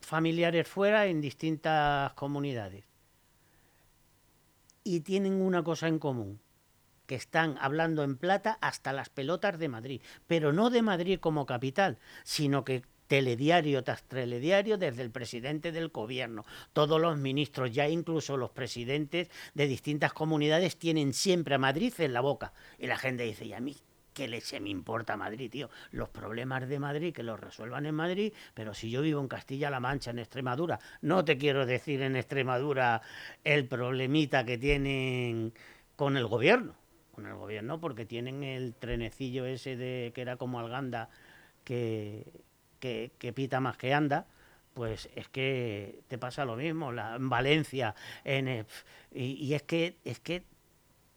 familiares 0.00 0.66
fuera 0.66 1.06
en 1.06 1.20
distintas 1.20 2.12
comunidades. 2.14 2.84
Y 4.84 5.00
tienen 5.00 5.40
una 5.40 5.62
cosa 5.62 5.88
en 5.88 5.98
común, 5.98 6.40
que 7.06 7.14
están 7.14 7.56
hablando 7.60 8.04
en 8.04 8.16
plata 8.16 8.58
hasta 8.60 8.92
las 8.92 9.08
pelotas 9.08 9.58
de 9.58 9.68
Madrid, 9.68 10.00
pero 10.26 10.52
no 10.52 10.70
de 10.70 10.82
Madrid 10.82 11.20
como 11.20 11.46
capital, 11.46 11.98
sino 12.24 12.64
que 12.64 12.82
telediario 13.06 13.82
tras 13.82 14.02
telediario 14.02 14.76
desde 14.78 15.02
el 15.02 15.10
presidente 15.10 15.72
del 15.72 15.88
gobierno. 15.88 16.44
Todos 16.72 17.00
los 17.00 17.16
ministros, 17.16 17.72
ya 17.72 17.88
incluso 17.88 18.36
los 18.36 18.50
presidentes 18.50 19.30
de 19.54 19.66
distintas 19.66 20.12
comunidades, 20.12 20.76
tienen 20.78 21.14
siempre 21.14 21.54
a 21.54 21.58
Madrid 21.58 21.92
en 21.98 22.12
la 22.12 22.20
boca. 22.20 22.52
Y 22.78 22.86
la 22.86 22.98
gente 22.98 23.24
dice, 23.24 23.46
¿y 23.46 23.54
a 23.54 23.60
mí 23.60 23.76
¿qué 24.18 24.26
leche 24.26 24.58
me 24.58 24.70
importa 24.70 25.16
Madrid, 25.16 25.48
tío? 25.48 25.70
Los 25.92 26.08
problemas 26.08 26.68
de 26.68 26.80
Madrid 26.80 27.14
que 27.14 27.22
los 27.22 27.38
resuelvan 27.38 27.86
en 27.86 27.94
Madrid, 27.94 28.32
pero 28.52 28.74
si 28.74 28.90
yo 28.90 29.00
vivo 29.00 29.20
en 29.20 29.28
Castilla-La 29.28 29.78
Mancha, 29.78 30.10
en 30.10 30.18
Extremadura, 30.18 30.80
no 31.02 31.24
te 31.24 31.38
quiero 31.38 31.66
decir 31.66 32.02
en 32.02 32.16
Extremadura 32.16 33.00
el 33.44 33.68
problemita 33.68 34.44
que 34.44 34.58
tienen 34.58 35.52
con 35.94 36.16
el 36.16 36.26
gobierno, 36.26 36.74
con 37.12 37.26
el 37.26 37.34
gobierno, 37.36 37.80
porque 37.80 38.06
tienen 38.06 38.42
el 38.42 38.74
trenecillo 38.74 39.46
ese 39.46 39.76
de 39.76 40.10
que 40.12 40.22
era 40.22 40.36
como 40.36 40.58
Alganda, 40.58 41.10
que, 41.62 42.24
que, 42.80 43.32
pita 43.32 43.60
más 43.60 43.76
que 43.76 43.94
anda, 43.94 44.26
pues 44.74 45.08
es 45.14 45.28
que 45.28 46.00
te 46.08 46.18
pasa 46.18 46.44
lo 46.44 46.56
mismo, 46.56 46.90
en 46.90 47.28
Valencia, 47.28 47.94
en, 48.24 48.66
y, 49.14 49.24
y, 49.46 49.54
es 49.54 49.62
que 49.62 49.96
es 50.04 50.18
que 50.18 50.42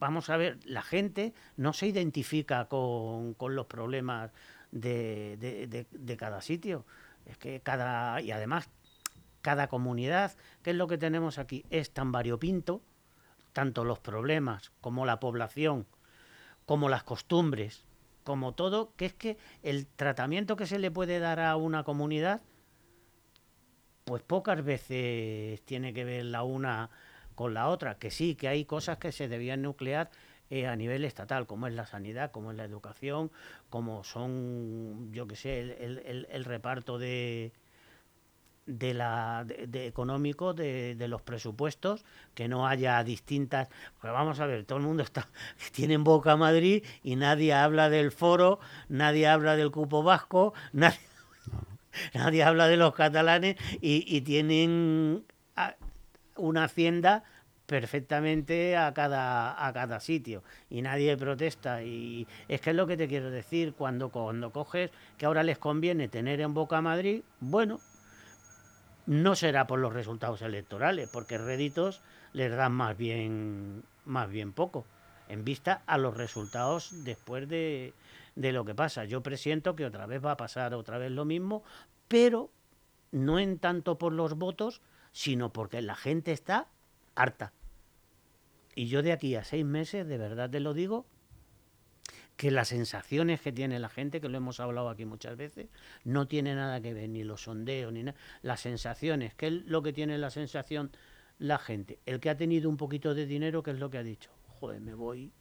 vamos 0.01 0.31
a 0.31 0.37
ver, 0.37 0.57
la 0.65 0.81
gente 0.81 1.31
no 1.57 1.73
se 1.73 1.85
identifica 1.85 2.65
con, 2.65 3.35
los 3.39 3.67
problemas 3.67 4.31
de, 4.71 6.17
cada 6.17 6.41
sitio. 6.41 6.85
Es 7.27 7.37
que 7.37 7.61
cada, 7.61 8.19
y 8.19 8.31
además, 8.31 8.67
cada 9.41 9.67
comunidad, 9.67 10.35
que 10.63 10.71
es 10.71 10.75
lo 10.75 10.87
que 10.87 10.97
tenemos 10.97 11.37
aquí, 11.37 11.65
es 11.69 11.91
tan 11.91 12.11
variopinto, 12.11 12.81
tanto 13.53 13.85
los 13.85 13.99
problemas 13.99 14.71
como 14.81 15.05
la 15.05 15.19
población, 15.19 15.85
como 16.65 16.89
las 16.89 17.03
costumbres, 17.03 17.85
como 18.23 18.55
todo, 18.55 18.95
que 18.95 19.05
es 19.05 19.13
que 19.13 19.37
el 19.61 19.85
tratamiento 19.85 20.55
que 20.55 20.65
se 20.65 20.79
le 20.79 20.89
puede 20.89 21.19
dar 21.19 21.39
a 21.39 21.55
una 21.57 21.83
comunidad, 21.83 22.41
pues 24.05 24.23
pocas 24.23 24.63
veces 24.63 25.61
tiene 25.61 25.93
que 25.93 26.05
ver 26.05 26.25
la 26.25 26.41
una 26.41 26.89
con 27.35 27.53
la 27.53 27.67
otra, 27.67 27.95
que 27.97 28.11
sí, 28.11 28.35
que 28.35 28.47
hay 28.47 28.65
cosas 28.65 28.97
que 28.97 29.11
se 29.11 29.27
debían 29.27 29.61
nuclear 29.61 30.09
eh, 30.49 30.67
a 30.67 30.75
nivel 30.75 31.05
estatal, 31.05 31.47
como 31.47 31.67
es 31.67 31.73
la 31.73 31.85
sanidad, 31.85 32.31
como 32.31 32.51
es 32.51 32.57
la 32.57 32.65
educación, 32.65 33.31
como 33.69 34.03
son, 34.03 35.11
yo 35.13 35.27
que 35.27 35.35
sé, 35.35 35.77
el, 35.81 36.45
reparto 36.45 36.99
de, 36.99 37.53
de 38.65 38.93
la 38.93 39.45
de, 39.45 39.87
económico 39.87 40.53
de, 40.53 40.95
de, 40.95 41.07
los 41.07 41.21
presupuestos 41.21 42.05
que 42.35 42.47
no 42.47 42.67
haya 42.67 43.03
distintas 43.03 43.69
pues 43.99 44.13
vamos 44.13 44.39
a 44.39 44.45
ver 44.45 44.65
todo 44.65 44.77
el 44.77 44.85
mundo 44.85 45.03
está 45.03 45.27
tiene 45.71 45.95
en 45.95 46.03
boca 46.03 46.35
Madrid 46.35 46.83
y 47.01 47.15
nadie 47.15 47.53
habla 47.53 47.89
del 47.89 48.11
foro 48.11 48.59
nadie 48.87 49.27
habla 49.27 49.55
del 49.55 49.71
cupo 49.71 50.03
vasco 50.03 50.53
nadie 50.73 50.99
nadie 52.13 52.43
habla 52.43 52.67
de 52.67 52.77
los 52.77 52.93
catalanes 52.93 53.57
y, 53.81 54.21
tienen 54.21 55.25
una 56.41 56.65
hacienda 56.65 57.23
perfectamente 57.65 58.75
a 58.75 58.93
cada, 58.93 59.65
a 59.65 59.71
cada 59.71 59.99
sitio. 59.99 60.43
Y 60.69 60.81
nadie 60.81 61.15
protesta. 61.15 61.83
Y 61.83 62.27
es 62.49 62.59
que 62.59 62.71
es 62.71 62.75
lo 62.75 62.85
que 62.87 62.97
te 62.97 63.07
quiero 63.07 63.31
decir. 63.31 63.73
Cuando, 63.73 64.09
cuando 64.09 64.51
coges 64.51 64.91
que 65.17 65.25
ahora 65.25 65.43
les 65.43 65.57
conviene 65.57 66.07
tener 66.07 66.41
en 66.41 66.53
boca 66.53 66.77
a 66.77 66.81
Madrid 66.81 67.21
bueno 67.39 67.79
no 69.07 69.35
será 69.35 69.65
por 69.65 69.79
los 69.79 69.93
resultados 69.93 70.41
electorales 70.43 71.09
porque 71.11 71.37
réditos 71.39 72.01
les 72.33 72.51
dan 72.55 72.71
más 72.71 72.95
bien 72.95 73.83
más 74.05 74.29
bien 74.29 74.53
poco 74.53 74.85
en 75.27 75.43
vista 75.43 75.81
a 75.85 75.97
los 75.97 76.15
resultados 76.15 77.03
después 77.03 77.47
de, 77.47 77.93
de 78.35 78.51
lo 78.51 78.65
que 78.65 78.75
pasa. 78.75 79.05
Yo 79.05 79.21
presiento 79.21 79.75
que 79.75 79.85
otra 79.85 80.05
vez 80.05 80.23
va 80.23 80.31
a 80.31 80.37
pasar 80.37 80.73
otra 80.73 80.97
vez 80.97 81.11
lo 81.11 81.25
mismo, 81.25 81.63
pero 82.07 82.51
no 83.11 83.39
en 83.39 83.57
tanto 83.57 83.97
por 83.97 84.11
los 84.11 84.35
votos, 84.35 84.81
sino 85.11 85.51
porque 85.51 85.81
la 85.81 85.95
gente 85.95 86.31
está 86.31 86.67
harta. 87.15 87.53
Y 88.75 88.87
yo 88.87 89.01
de 89.01 89.11
aquí 89.11 89.35
a 89.35 89.43
seis 89.43 89.65
meses, 89.65 90.07
de 90.07 90.17
verdad 90.17 90.49
te 90.49 90.59
lo 90.59 90.73
digo, 90.73 91.05
que 92.37 92.49
las 92.49 92.69
sensaciones 92.69 93.41
que 93.41 93.51
tiene 93.51 93.77
la 93.79 93.89
gente, 93.89 94.21
que 94.21 94.29
lo 94.29 94.37
hemos 94.37 94.59
hablado 94.59 94.89
aquí 94.89 95.05
muchas 95.05 95.37
veces, 95.37 95.67
no 96.03 96.27
tiene 96.27 96.55
nada 96.55 96.81
que 96.81 96.93
ver, 96.93 97.09
ni 97.09 97.23
los 97.23 97.43
sondeos, 97.43 97.93
ni 97.93 98.03
nada. 98.03 98.17
Las 98.41 98.61
sensaciones, 98.61 99.35
¿qué 99.35 99.47
es 99.47 99.53
lo 99.65 99.83
que 99.83 99.93
tiene 99.93 100.17
la 100.17 100.31
sensación 100.31 100.91
la 101.37 101.59
gente? 101.59 101.99
El 102.05 102.19
que 102.19 102.29
ha 102.29 102.37
tenido 102.37 102.69
un 102.69 102.77
poquito 102.77 103.13
de 103.13 103.25
dinero, 103.25 103.61
¿qué 103.61 103.71
es 103.71 103.79
lo 103.79 103.89
que 103.89 103.97
ha 103.97 104.03
dicho? 104.03 104.31
Joder, 104.47 104.81
me 104.81 104.93
voy 104.93 105.31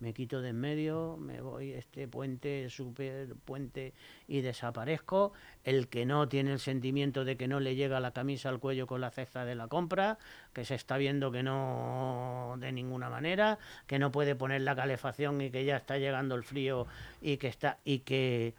me 0.00 0.12
quito 0.12 0.42
de 0.42 0.50
en 0.50 0.60
medio, 0.60 1.16
me 1.16 1.40
voy 1.40 1.72
este 1.72 2.08
puente, 2.08 2.68
super 2.68 3.34
puente 3.44 3.94
y 4.26 4.40
desaparezco. 4.40 5.32
El 5.62 5.88
que 5.88 6.04
no 6.04 6.28
tiene 6.28 6.52
el 6.52 6.58
sentimiento 6.58 7.24
de 7.24 7.36
que 7.36 7.48
no 7.48 7.60
le 7.60 7.74
llega 7.74 8.00
la 8.00 8.12
camisa 8.12 8.48
al 8.48 8.60
cuello 8.60 8.86
con 8.86 9.00
la 9.00 9.10
cesta 9.10 9.44
de 9.44 9.54
la 9.54 9.68
compra, 9.68 10.18
que 10.52 10.64
se 10.64 10.74
está 10.74 10.96
viendo 10.96 11.30
que 11.32 11.42
no 11.42 12.56
de 12.58 12.72
ninguna 12.72 13.08
manera, 13.08 13.58
que 13.86 13.98
no 13.98 14.12
puede 14.12 14.34
poner 14.34 14.62
la 14.62 14.76
calefacción 14.76 15.40
y 15.40 15.50
que 15.50 15.64
ya 15.64 15.76
está 15.76 15.98
llegando 15.98 16.34
el 16.34 16.44
frío 16.44 16.86
y 17.20 17.36
que 17.36 17.48
está 17.48 17.78
y 17.84 18.00
que 18.00 18.54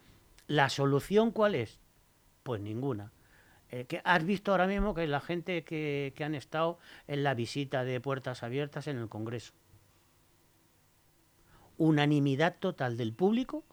la 0.48 0.70
solución 0.70 1.32
cuál 1.32 1.56
es? 1.56 1.80
Pues 2.44 2.62
ninguna. 2.62 3.12
Eh, 3.72 3.86
que 3.86 4.02
has 4.04 4.24
visto 4.24 4.52
ahora 4.52 4.68
mismo 4.68 4.94
que 4.94 5.08
la 5.08 5.20
gente 5.20 5.64
que, 5.64 6.14
que 6.16 6.24
han 6.24 6.36
estado 6.36 6.78
en 7.08 7.24
la 7.24 7.34
visita 7.34 7.84
de 7.84 8.00
puertas 8.00 8.44
abiertas 8.44 8.88
en 8.88 8.98
el 8.98 9.10
Congreso 9.10 9.54
unanimidad 11.78 12.58
total 12.60 12.98
del 12.98 13.14
público, 13.14 13.64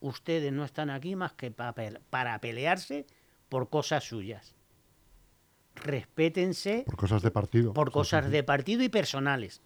ustedes 0.00 0.52
no 0.52 0.64
están 0.64 0.90
aquí 0.90 1.16
más 1.16 1.32
que 1.32 1.50
para 1.50 2.40
pelearse 2.40 3.06
por 3.48 3.68
cosas 3.68 4.04
suyas. 4.04 4.54
Respétense. 5.74 6.84
Por 6.86 6.96
cosas 6.96 7.22
de 7.22 7.30
partido. 7.30 7.72
Por 7.72 7.90
cosas 7.90 8.30
de 8.30 8.42
partido 8.42 8.82
y 8.82 8.88
personales. 8.88 9.62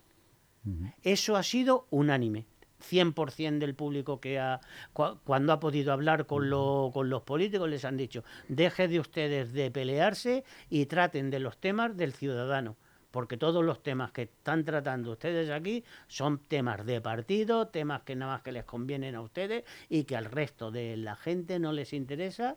Eso 1.02 1.36
ha 1.36 1.42
sido 1.42 1.86
unánime. 1.90 2.46
100% 2.82 3.58
del 3.58 3.74
público 3.74 4.20
que 4.20 4.40
ha, 4.40 4.60
cuando 4.92 5.52
ha 5.52 5.60
podido 5.60 5.92
hablar 5.92 6.26
con, 6.26 6.50
con 6.92 7.10
los 7.10 7.22
políticos 7.22 7.68
les 7.68 7.84
han 7.84 7.96
dicho, 7.96 8.24
deje 8.48 8.88
de 8.88 8.98
ustedes 8.98 9.52
de 9.52 9.70
pelearse 9.70 10.44
y 10.68 10.86
traten 10.86 11.30
de 11.30 11.38
los 11.38 11.58
temas 11.58 11.96
del 11.96 12.12
ciudadano 12.12 12.76
porque 13.12 13.36
todos 13.36 13.62
los 13.62 13.82
temas 13.82 14.10
que 14.10 14.22
están 14.22 14.64
tratando 14.64 15.12
ustedes 15.12 15.50
aquí 15.50 15.84
son 16.08 16.38
temas 16.38 16.84
de 16.84 17.00
partido, 17.00 17.68
temas 17.68 18.02
que 18.02 18.16
nada 18.16 18.32
más 18.32 18.42
que 18.42 18.52
les 18.52 18.64
convienen 18.64 19.14
a 19.14 19.20
ustedes 19.20 19.64
y 19.88 20.04
que 20.04 20.16
al 20.16 20.24
resto 20.24 20.70
de 20.70 20.96
la 20.96 21.14
gente 21.14 21.58
no 21.60 21.72
les 21.72 21.92
interesa 21.92 22.56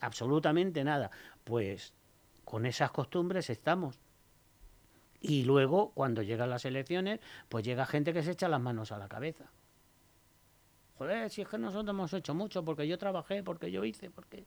absolutamente 0.00 0.84
nada. 0.84 1.10
Pues 1.44 1.92
con 2.44 2.66
esas 2.66 2.92
costumbres 2.92 3.50
estamos. 3.50 3.98
Y 5.20 5.42
luego, 5.42 5.90
cuando 5.92 6.22
llegan 6.22 6.50
las 6.50 6.64
elecciones, 6.64 7.18
pues 7.48 7.64
llega 7.64 7.84
gente 7.84 8.12
que 8.12 8.22
se 8.22 8.30
echa 8.30 8.48
las 8.48 8.60
manos 8.60 8.92
a 8.92 8.98
la 8.98 9.08
cabeza. 9.08 9.50
Joder, 10.98 11.28
si 11.30 11.42
es 11.42 11.48
que 11.48 11.58
nosotros 11.58 11.90
hemos 11.90 12.12
hecho 12.12 12.32
mucho, 12.32 12.64
porque 12.64 12.86
yo 12.86 12.96
trabajé, 12.96 13.42
porque 13.42 13.72
yo 13.72 13.84
hice, 13.84 14.08
porque... 14.10 14.46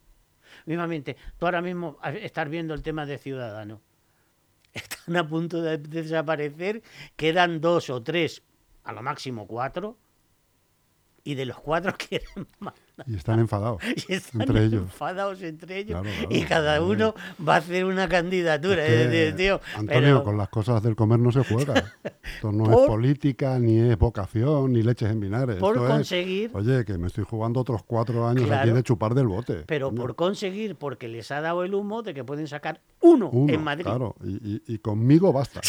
Mismamente, 0.66 1.18
tú 1.38 1.46
ahora 1.46 1.62
mismo 1.62 2.00
estás 2.04 2.50
viendo 2.50 2.74
el 2.74 2.82
tema 2.82 3.06
de 3.06 3.18
ciudadano 3.18 3.82
están 4.74 5.18
a 5.18 5.28
punto 5.28 5.62
de 5.62 5.78
desaparecer, 5.78 6.84
quedan 7.16 7.62
dos 7.62 7.90
o 7.90 8.02
tres, 8.04 8.44
a 8.84 8.94
lo 8.94 9.02
máximo 9.02 9.48
cuatro, 9.48 9.98
y 11.24 11.36
de 11.36 11.46
los 11.46 11.60
cuatro 11.60 11.94
quieren 11.98 12.48
más. 12.60 12.74
Y 13.08 13.16
están 13.16 13.40
enfadados 13.40 13.82
y 14.08 14.14
están 14.14 14.42
entre 14.42 14.66
ellos. 14.66 14.82
enfadados 14.84 15.42
entre 15.42 15.78
ellos. 15.80 16.06
y 16.30 16.44
cada 16.44 16.82
uno 16.82 17.14
va 17.46 17.56
a 17.56 17.58
hacer 17.58 17.86
una 17.86 18.08
candidatura. 18.08 18.84
Antonio, 19.76 20.24
con 20.24 20.38
las 20.38 20.50
cosas 20.50 20.82
del 20.84 20.96
comer 20.96 21.20
no 21.20 21.32
se 21.32 21.44
juega. 21.44 21.94
Esto 22.36 22.52
no 22.52 22.72
es 22.72 22.88
política, 22.88 23.60
ni 23.60 23.80
es 23.80 23.98
vocación, 23.98 24.74
ni 24.74 24.84
leches 24.84 25.12
en 25.12 25.20
vinagre. 25.20 25.56
Por 25.56 25.78
conseguir. 25.78 26.52
oye, 26.54 26.86
que 26.86 26.98
me 26.98 27.08
estoy 27.08 27.24
jugando 27.24 27.60
otros 27.60 27.84
cuatro 27.84 28.28
años 28.28 28.50
aquí 28.52 28.72
de 28.72 28.84
chupar 28.84 29.14
del 29.14 29.28
bote. 29.28 29.64
Pero 29.66 29.94
por 29.94 30.16
conseguir, 30.16 30.76
porque 30.76 31.08
les 31.08 31.32
ha 31.32 31.42
dado 31.42 31.64
el 31.64 31.74
humo 31.74 32.02
de 32.02 32.14
que 32.14 32.24
pueden 32.24 32.48
sacar 32.48 32.82
uno, 33.02 33.32
en 33.34 33.64
Madrid. 33.64 33.86
Claro, 33.86 34.16
y, 34.24 34.78
conmigo 34.80 35.32
basta. 35.32 35.62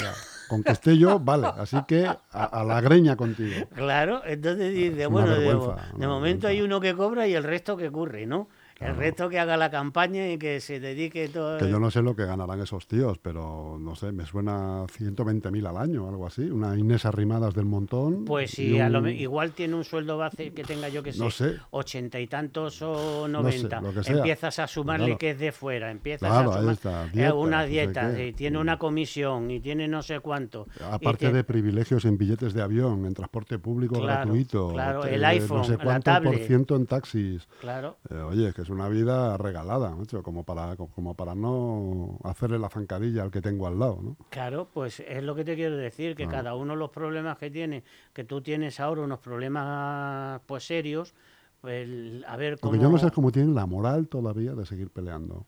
Con 0.49 0.63
que 0.65 0.73
esté 0.73 0.99
yo, 0.99 1.21
vale. 1.21 1.47
Así 1.47 1.77
que 1.87 2.07
a, 2.07 2.65
la 2.65 2.81
greña 2.81 3.17
contigo. 3.17 3.67
Claro, 3.75 4.23
entonces 4.27 4.75
dice, 4.75 5.07
bueno, 5.07 5.35
de 5.35 6.07
momento 6.07 6.49
hay 6.49 6.61
uno 6.61 6.81
que 6.81 6.95
cobra 6.95 7.20
y 7.27 7.35
el 7.35 7.45
resto 7.45 7.77
que 7.77 7.89
ocurre, 7.89 8.27
¿no? 8.27 8.49
El 8.81 8.97
resto 8.97 9.29
que 9.29 9.39
haga 9.39 9.59
la 9.59 9.71
campaña 9.71 10.31
y 10.33 10.39
que 10.39 10.59
se 10.59 10.81
dedique 10.81 11.29
todo. 11.29 11.59
Que 11.59 11.69
yo 11.69 11.79
no 11.79 11.91
sé 11.91 12.01
lo 12.01 12.17
que 12.17 12.25
ganarán 12.25 12.61
esos 12.61 12.87
tíos, 12.87 13.19
pero 13.19 13.77
no 13.79 13.95
sé, 13.95 14.11
me 14.11 14.25
suena 14.25 14.85
120.000 14.87 15.69
al 15.69 15.77
año, 15.77 16.09
algo 16.09 16.27
así. 16.27 16.51
Una 16.51 16.77
Inés 16.79 17.05
Arrimadas 17.05 17.55
del 17.55 17.67
montón. 17.67 18.25
Pues 18.25 18.53
sí, 18.53 18.79
igual 19.19 19.53
tiene 19.53 19.75
un 19.75 19.85
sueldo 19.85 20.17
base 20.17 20.53
que 20.53 20.65
tenga 20.65 20.89
yo 20.89 21.03
que 21.03 21.13
sé, 21.13 21.19
no 21.19 21.31
sé. 21.31 21.57
ochenta 21.71 22.19
y 22.19 22.27
tantos 22.27 22.81
o 22.81 23.29
noventa. 23.29 23.83
Empiezas 24.07 24.59
a 24.59 24.67
sumarle 24.67 25.19
que 25.19 25.31
es 25.31 25.39
de 25.39 25.53
fuera, 25.53 25.91
empiezas 25.91 26.31
a 26.31 26.45
sumar 26.45 27.11
eh, 27.15 27.33
una 27.33 27.65
dieta, 27.65 28.19
y 28.19 28.33
tiene 28.33 28.59
una 28.59 28.79
comisión 28.79 29.51
y 29.51 29.61
tiene 29.61 29.89
no 29.89 30.03
sé 30.03 30.21
cuánto. 30.21 30.67
Aparte 30.91 31.31
de 31.31 31.45
privilegios 31.45 32.07
en 32.07 32.17
billetes 32.17 32.55
de 32.55 32.63
avión, 32.63 33.05
en 33.05 33.13
transporte 33.13 33.59
público 33.59 34.01
gratuito. 34.01 34.73
Claro, 34.73 35.05
el 35.05 35.23
iPhone, 35.23 35.59
no 35.59 35.65
sé 35.65 35.77
cuánto 35.77 36.11
por 36.23 36.39
ciento 36.39 36.77
en 36.77 36.87
taxis. 36.87 37.47
Claro. 37.61 37.99
Eh, 38.09 38.15
oye, 38.15 38.53
que 38.55 38.63
es 38.63 38.70
una 38.71 38.89
vida 38.89 39.37
regalada, 39.37 39.97
como 40.23 40.45
para, 40.45 40.77
como 40.77 41.15
para 41.15 41.35
no 41.35 42.19
hacerle 42.25 42.59
la 42.59 42.69
zancadilla 42.69 43.23
al 43.23 43.31
que 43.31 43.41
tengo 43.41 43.67
al 43.67 43.79
lado. 43.79 43.99
¿no? 44.03 44.17
Claro, 44.31 44.69
pues 44.73 45.01
es 45.01 45.23
lo 45.23 45.35
que 45.35 45.45
te 45.45 45.55
quiero 45.55 45.77
decir, 45.77 46.15
que 46.17 46.25
ah. 46.25 46.29
cada 46.29 46.55
uno 46.55 46.75
de 46.75 46.79
los 46.79 46.91
problemas 46.91 47.39
que 47.39 47.51
tiene, 47.51 47.85
que 48.13 48.25
tú 48.25 48.41
tienes 48.41 48.81
ahora 48.81 49.03
unos 49.03 49.21
problemas 49.21 50.41
pues 50.47 50.65
serios, 50.65 51.15
pues 51.61 51.89
a 52.27 52.37
ver 52.37 52.59
cómo... 52.59 52.73
Porque 52.73 52.83
yo 52.83 52.91
no 52.91 52.99
sé 52.99 53.11
cómo 53.11 53.31
tienen 53.31 53.55
la 53.55 53.67
moral 53.67 54.09
todavía 54.09 54.55
de 54.55 54.67
seguir 54.67 54.91
peleando. 54.91 55.47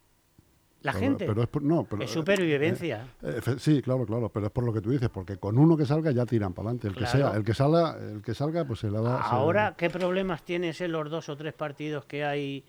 La 0.82 0.92
gente. 0.92 1.26
Pero 1.26 1.42
es, 1.42 1.48
no, 1.62 1.84
pero, 1.84 2.02
es 2.02 2.10
supervivencia. 2.10 3.06
Eh, 3.22 3.40
eh, 3.46 3.54
sí, 3.58 3.80
claro, 3.82 4.04
claro, 4.04 4.28
pero 4.30 4.46
es 4.46 4.52
por 4.52 4.64
lo 4.64 4.72
que 4.72 4.80
tú 4.80 4.90
dices, 4.90 5.08
porque 5.08 5.36
con 5.36 5.56
uno 5.58 5.76
que 5.76 5.86
salga 5.86 6.10
ya 6.10 6.26
tiran 6.26 6.52
para 6.52 6.70
adelante. 6.70 6.88
El 6.88 6.94
que 6.94 7.06
sea, 7.06 7.36
el 7.36 7.44
que 7.44 7.54
salga, 7.54 7.96
el 7.98 8.22
que 8.22 8.34
salga, 8.34 8.64
pues 8.64 8.80
se 8.80 8.90
la 8.90 9.00
da. 9.00 9.20
Ahora, 9.20 9.74
¿qué 9.76 9.90
problemas 9.90 10.44
tienes 10.44 10.80
en 10.80 10.92
los 10.92 11.08
dos 11.08 11.28
o 11.28 11.36
tres 11.36 11.54
partidos 11.54 12.04
que 12.04 12.24
hay 12.24 12.64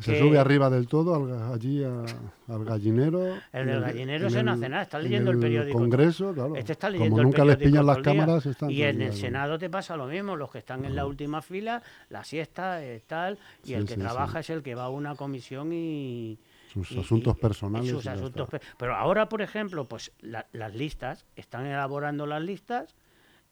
se 0.00 0.18
sube 0.18 0.38
arriba 0.38 0.68
del 0.68 0.86
todo 0.86 1.52
allí 1.52 1.82
al 1.82 2.64
gallinero. 2.64 3.36
El 3.52 3.66
del 3.66 3.80
gallinero 3.80 4.30
se 4.30 4.42
no 4.42 4.52
hace 4.52 4.68
nada, 4.68 4.82
está 4.82 4.98
leyendo 4.98 5.30
el, 5.30 5.38
periódico. 5.38 5.78
Congreso, 5.78 6.32
claro. 6.34 6.56
Este 6.56 6.72
está 6.72 6.90
leyendo 6.90 7.16
Como 7.16 7.22
nunca 7.22 7.44
les 7.44 7.56
pillan 7.56 7.86
las 7.86 7.98
cámaras, 7.98 8.46
están 8.46 8.70
Y 8.70 8.82
en 8.82 9.00
el 9.02 9.12
Senado 9.14 9.58
te 9.58 9.70
pasa 9.70 9.96
lo 9.96 10.06
mismo, 10.06 10.36
los 10.36 10.50
que 10.50 10.58
están 10.58 10.84
en 10.84 10.94
la 10.94 11.06
última 11.06 11.42
fila, 11.42 11.82
la 12.10 12.24
siesta, 12.24 12.82
es 12.84 13.04
tal, 13.04 13.38
y 13.64 13.74
el 13.74 13.86
que 13.86 13.96
trabaja 13.96 14.40
es 14.40 14.50
el 14.50 14.62
que 14.62 14.74
va 14.74 14.84
a 14.84 14.90
una 14.90 15.14
comisión 15.14 15.72
y. 15.72 16.38
Sus 16.72 16.98
asuntos 16.98 17.38
personales. 17.38 17.90
Sus 17.90 18.06
asuntos 18.06 18.50
Pero 18.76 18.94
ahora, 18.94 19.30
por 19.30 19.40
ejemplo, 19.40 19.88
pues 19.88 20.12
las 20.20 20.74
listas, 20.74 21.24
están 21.36 21.64
elaborando 21.64 22.26
las 22.26 22.42
listas 22.42 22.94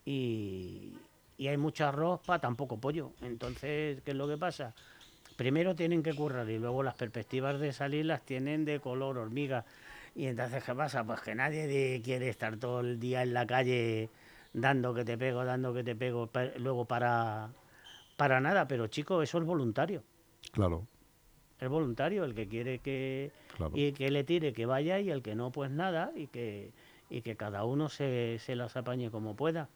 y, 0.04 0.92
y 1.38 1.48
hay 1.48 1.56
mucha 1.56 1.88
arroz 1.88 2.20
para 2.26 2.40
tampoco 2.40 2.78
pollo. 2.78 3.12
Entonces, 3.22 4.02
¿qué 4.02 4.10
es 4.10 4.16
lo 4.16 4.28
que 4.28 4.36
pasa? 4.36 4.74
Primero 5.36 5.74
tienen 5.74 6.02
que 6.02 6.14
currar 6.14 6.48
y 6.48 6.58
luego 6.58 6.82
las 6.82 6.94
perspectivas 6.94 7.60
de 7.60 7.72
salir 7.72 8.06
las 8.06 8.22
tienen 8.22 8.64
de 8.64 8.80
color 8.80 9.18
hormiga. 9.18 9.64
Y 10.14 10.26
entonces, 10.26 10.62
¿qué 10.62 10.74
pasa? 10.74 11.04
Pues 11.04 11.20
que 11.20 11.34
nadie 11.34 12.00
quiere 12.02 12.28
estar 12.28 12.56
todo 12.56 12.80
el 12.80 13.00
día 13.00 13.22
en 13.22 13.34
la 13.34 13.46
calle 13.46 14.10
dando 14.52 14.94
que 14.94 15.04
te 15.04 15.18
pego, 15.18 15.44
dando 15.44 15.74
que 15.74 15.82
te 15.82 15.96
pego, 15.96 16.30
luego 16.58 16.84
para, 16.84 17.50
para 18.16 18.40
nada, 18.40 18.68
pero 18.68 18.86
chico, 18.86 19.22
eso 19.22 19.38
es 19.38 19.44
voluntario. 19.44 20.02
Claro. 20.52 20.86
Es 21.58 21.68
voluntario, 21.68 22.24
el 22.24 22.34
que 22.34 22.46
quiere 22.46 22.78
que, 22.78 23.32
y 23.74 23.92
que 23.92 24.10
le 24.10 24.24
tire, 24.24 24.52
que 24.52 24.66
vaya, 24.66 25.00
y 25.00 25.10
el 25.10 25.22
que 25.22 25.34
no, 25.34 25.50
pues 25.50 25.70
nada, 25.70 26.12
y 26.14 26.28
que, 26.28 26.72
y 27.10 27.22
que 27.22 27.36
cada 27.36 27.64
uno 27.64 27.88
se, 27.88 28.38
se 28.38 28.54
las 28.54 28.76
apañe 28.76 29.10
como 29.10 29.34
pueda. 29.34 29.68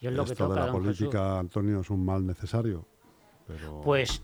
Y 0.00 0.06
es 0.06 0.12
lo 0.12 0.24
que 0.24 0.36
toca, 0.36 0.60
de 0.60 0.66
la 0.66 0.72
política, 0.72 1.38
Antonio, 1.38 1.80
es 1.80 1.90
un 1.90 2.04
mal 2.04 2.24
necesario. 2.24 2.86
Pues 3.82 4.22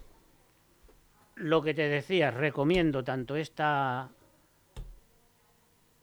lo 1.36 1.62
que 1.62 1.74
te 1.74 1.88
decía, 1.88 2.30
recomiendo 2.30 3.02
tanto 3.04 3.36
esta 3.36 4.10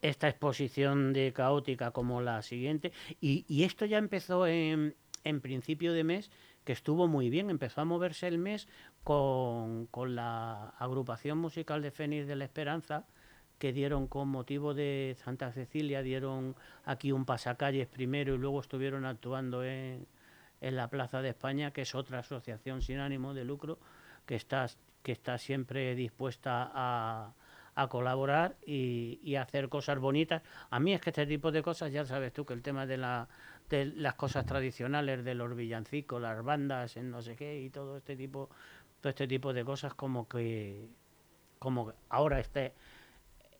esta 0.02 0.28
exposición 0.28 1.14
de 1.14 1.32
caótica 1.32 1.92
como 1.92 2.22
la 2.22 2.42
siguiente. 2.42 2.92
Y, 3.20 3.64
esto 3.64 3.86
ya 3.86 4.00
empezó 4.00 4.48
en, 4.48 4.96
en, 5.24 5.42
principio 5.42 5.94
de 5.94 6.04
mes, 6.04 6.32
que 6.64 6.74
estuvo 6.74 7.08
muy 7.08 7.30
bien. 7.30 7.50
Empezó 7.50 7.82
a 7.82 7.86
moverse 7.86 8.28
el 8.28 8.40
mes 8.40 8.68
con, 9.04 9.86
con 9.88 10.16
la 10.16 10.70
agrupación 10.80 11.38
musical 11.38 11.84
de 11.84 11.92
Fénix 11.92 12.28
de 12.28 12.36
la 12.36 12.46
Esperanza, 12.46 13.06
que 13.60 13.74
dieron 13.74 14.08
con 14.08 14.28
motivo 14.28 14.74
de 14.74 15.16
Santa 15.24 15.52
Cecilia, 15.52 16.02
dieron 16.02 16.56
aquí 16.84 17.12
un 17.12 17.26
pasacalles 17.26 17.88
primero 17.88 18.34
y 18.34 18.40
luego 18.40 18.60
estuvieron 18.60 19.06
actuando 19.06 19.64
en, 19.64 20.08
en 20.62 20.76
la 20.76 20.88
Plaza 20.90 21.22
de 21.22 21.30
España, 21.30 21.72
que 21.72 21.84
es 21.84 21.94
otra 21.94 22.20
asociación 22.20 22.82
sin 22.82 22.98
ánimo 22.98 23.36
de 23.36 23.46
lucro 23.46 23.78
que 24.26 24.36
está, 24.36 24.68
que 25.02 25.12
está 25.12 25.38
siempre 25.38 25.96
dispuesta 25.96 26.72
a, 26.74 27.34
a 27.76 27.88
colaborar 27.88 28.56
y, 28.66 29.36
hacer 29.36 29.70
cosas 29.70 30.00
bonitas. 30.00 30.42
A 30.70 30.80
mí 30.80 30.94
es 30.94 31.02
que 31.02 31.10
este 31.10 31.26
tipo 31.26 31.52
de 31.52 31.64
cosas, 31.64 31.92
ya 31.92 32.06
sabes 32.06 32.34
tú, 32.34 32.46
que 32.46 32.54
el 32.54 32.62
tema 32.62 32.86
de, 32.86 32.98
la, 32.98 33.28
de 33.70 33.86
las 33.86 34.16
cosas 34.16 34.46
tradicionales, 34.46 35.24
de 35.24 35.36
los 35.36 35.56
villancicos, 35.56 36.22
las 36.22 36.44
bandas, 36.44 36.98
en 36.98 37.12
no 37.12 37.22
sé 37.22 37.36
qué, 37.36 37.62
y 37.62 37.70
todo 37.70 37.98
este 37.98 38.16
tipo, 38.16 38.50
todo 39.00 39.10
este 39.10 39.28
tipo 39.28 39.54
de 39.54 39.64
cosas 39.64 39.94
como 39.94 40.28
que, 40.28 40.88
como 41.60 41.94
ahora 42.10 42.40
este, 42.40 42.74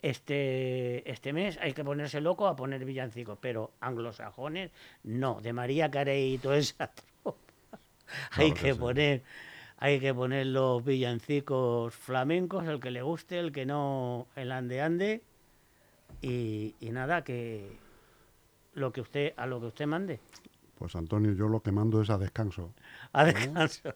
este, 0.02 1.10
este 1.10 1.34
mes 1.34 1.58
hay 1.62 1.74
que 1.74 1.84
ponerse 1.84 2.22
loco 2.22 2.48
a 2.48 2.56
poner 2.56 2.84
villancicos, 2.84 3.38
pero 3.40 3.72
anglosajones 3.80 4.72
no, 5.04 5.40
de 5.42 5.54
María 5.54 5.90
Carey 5.90 6.34
y 6.34 6.38
toda 6.38 6.58
esa 6.58 6.92
tropa. 7.24 7.80
hay 8.32 8.52
que 8.52 8.76
poner 8.76 9.24
hay 9.82 10.00
que 10.00 10.14
poner 10.14 10.46
los 10.46 10.86
villancicos 10.86 11.96
flamencos, 11.96 12.68
el 12.68 12.80
que 12.80 12.92
le 12.92 13.02
guste, 13.02 13.40
el 13.40 13.52
que 13.52 13.66
no, 13.66 14.28
el 14.36 14.52
ande 14.52 14.80
ande. 14.80 15.24
Y, 16.22 16.76
nada, 16.92 17.24
que 17.24 17.80
lo 18.76 18.94
que 18.94 19.02
usted, 19.02 19.34
a 19.38 19.48
lo 19.48 19.60
que 19.60 19.66
usted 19.66 19.88
mande. 19.88 20.20
Pues 20.78 20.96
Antonio, 20.96 21.34
yo 21.34 21.48
lo 21.48 21.62
que 21.62 21.72
mando 21.72 22.00
es 22.00 22.12
a 22.12 22.20
descanso. 22.20 22.72
A 23.12 23.26
descanso. 23.26 23.96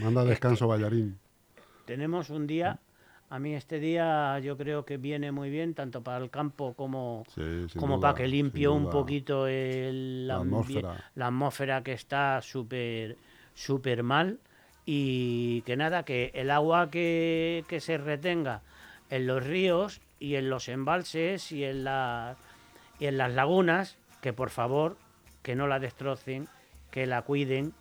Manda 0.00 0.22
a 0.22 0.24
descanso, 0.24 0.68
Ballarín. 0.68 1.18
Tenemos 1.84 2.30
un 2.30 2.46
día, 2.46 2.80
a 3.28 3.38
mí 3.38 3.54
este 3.54 3.78
día 3.78 4.38
yo 4.38 4.56
creo 4.56 4.86
que 4.86 4.96
viene 4.96 5.32
muy 5.32 5.50
bien, 5.50 5.74
tanto 5.74 6.02
para 6.02 6.24
el 6.24 6.30
campo 6.30 6.72
como, 6.72 7.24
como 7.78 8.00
para 8.00 8.14
que 8.14 8.26
limpie 8.26 8.68
un 8.68 8.88
poquito 8.88 9.46
el, 9.46 10.28
la, 10.28 10.36
atmósfera. 10.36 11.10
la 11.14 11.26
atmósfera 11.26 11.82
que 11.82 11.92
está 11.92 12.40
súper 12.40 13.18
súper 13.52 14.02
mal 14.02 14.40
y 14.86 15.62
que 15.62 15.76
nada, 15.76 16.04
que 16.04 16.30
el 16.32 16.50
agua 16.52 16.90
que, 16.90 17.64
se 17.80 17.98
retenga 17.98 18.62
en 19.10 19.26
los 19.26 19.44
ríos 19.44 20.00
y 20.20 20.36
en 20.36 20.48
los 20.48 20.68
embalses 20.68 21.50
y 21.50 21.64
en, 21.64 21.84
la, 21.84 22.36
y 23.00 23.06
en 23.06 23.18
las 23.18 23.32
lagunas, 23.32 23.98
que 24.22 24.32
por 24.32 24.50
favor 24.50 24.96
que 25.42 25.56
no 25.56 25.66
la 25.66 25.80
destrocen, 25.80 26.48
que 26.92 27.06
la 27.06 27.22
cuiden 27.22 27.74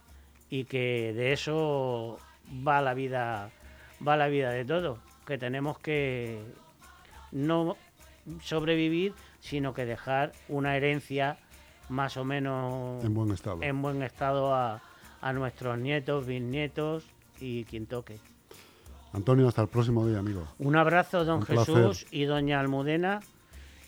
y 0.49 0.65
que 0.65 1.13
de 1.13 1.31
eso 1.31 2.19
va 2.67 2.81
la 2.81 2.95
vida, 2.95 3.51
va 4.05 4.17
la 4.17 4.27
vida 4.27 4.49
de 4.49 4.65
todo, 4.65 4.97
que 5.27 5.37
tenemos 5.37 5.77
que 5.77 6.43
no 7.31 7.77
sobrevivir, 8.41 9.13
sino 9.39 9.75
que 9.75 9.85
dejar 9.85 10.31
una 10.49 10.75
herencia 10.75 11.37
más 11.87 12.17
o 12.17 12.25
menos 12.25 13.03
en 13.03 13.13
buen 13.13 13.31
estado, 13.31 13.61
en 13.61 13.81
buen 13.83 14.01
estado 14.01 14.55
a, 14.55 14.81
a 15.25 15.33
nuestros 15.33 15.79
nietos, 15.79 16.27
bisnietos 16.27 17.03
y 17.39 17.63
quien 17.63 17.87
toque. 17.87 18.19
Antonio, 19.11 19.47
hasta 19.47 19.63
el 19.63 19.67
próximo 19.69 20.07
día, 20.07 20.19
amigo. 20.19 20.47
Un 20.59 20.75
abrazo, 20.75 21.25
don 21.25 21.41
Jesús 21.41 22.05
y 22.11 22.25
doña 22.25 22.59
Almudena, 22.59 23.21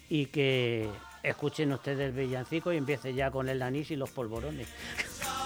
y 0.10 0.26
que 0.26 0.90
escuchen 1.22 1.72
ustedes 1.74 2.10
el 2.10 2.14
villancico 2.14 2.74
y 2.74 2.78
empiece 2.78 3.14
ya 3.14 3.30
con 3.30 3.50
el 3.50 3.62
anís 3.62 3.92
y 3.92 3.96
los 3.96 4.10
polvorones. 4.10 4.68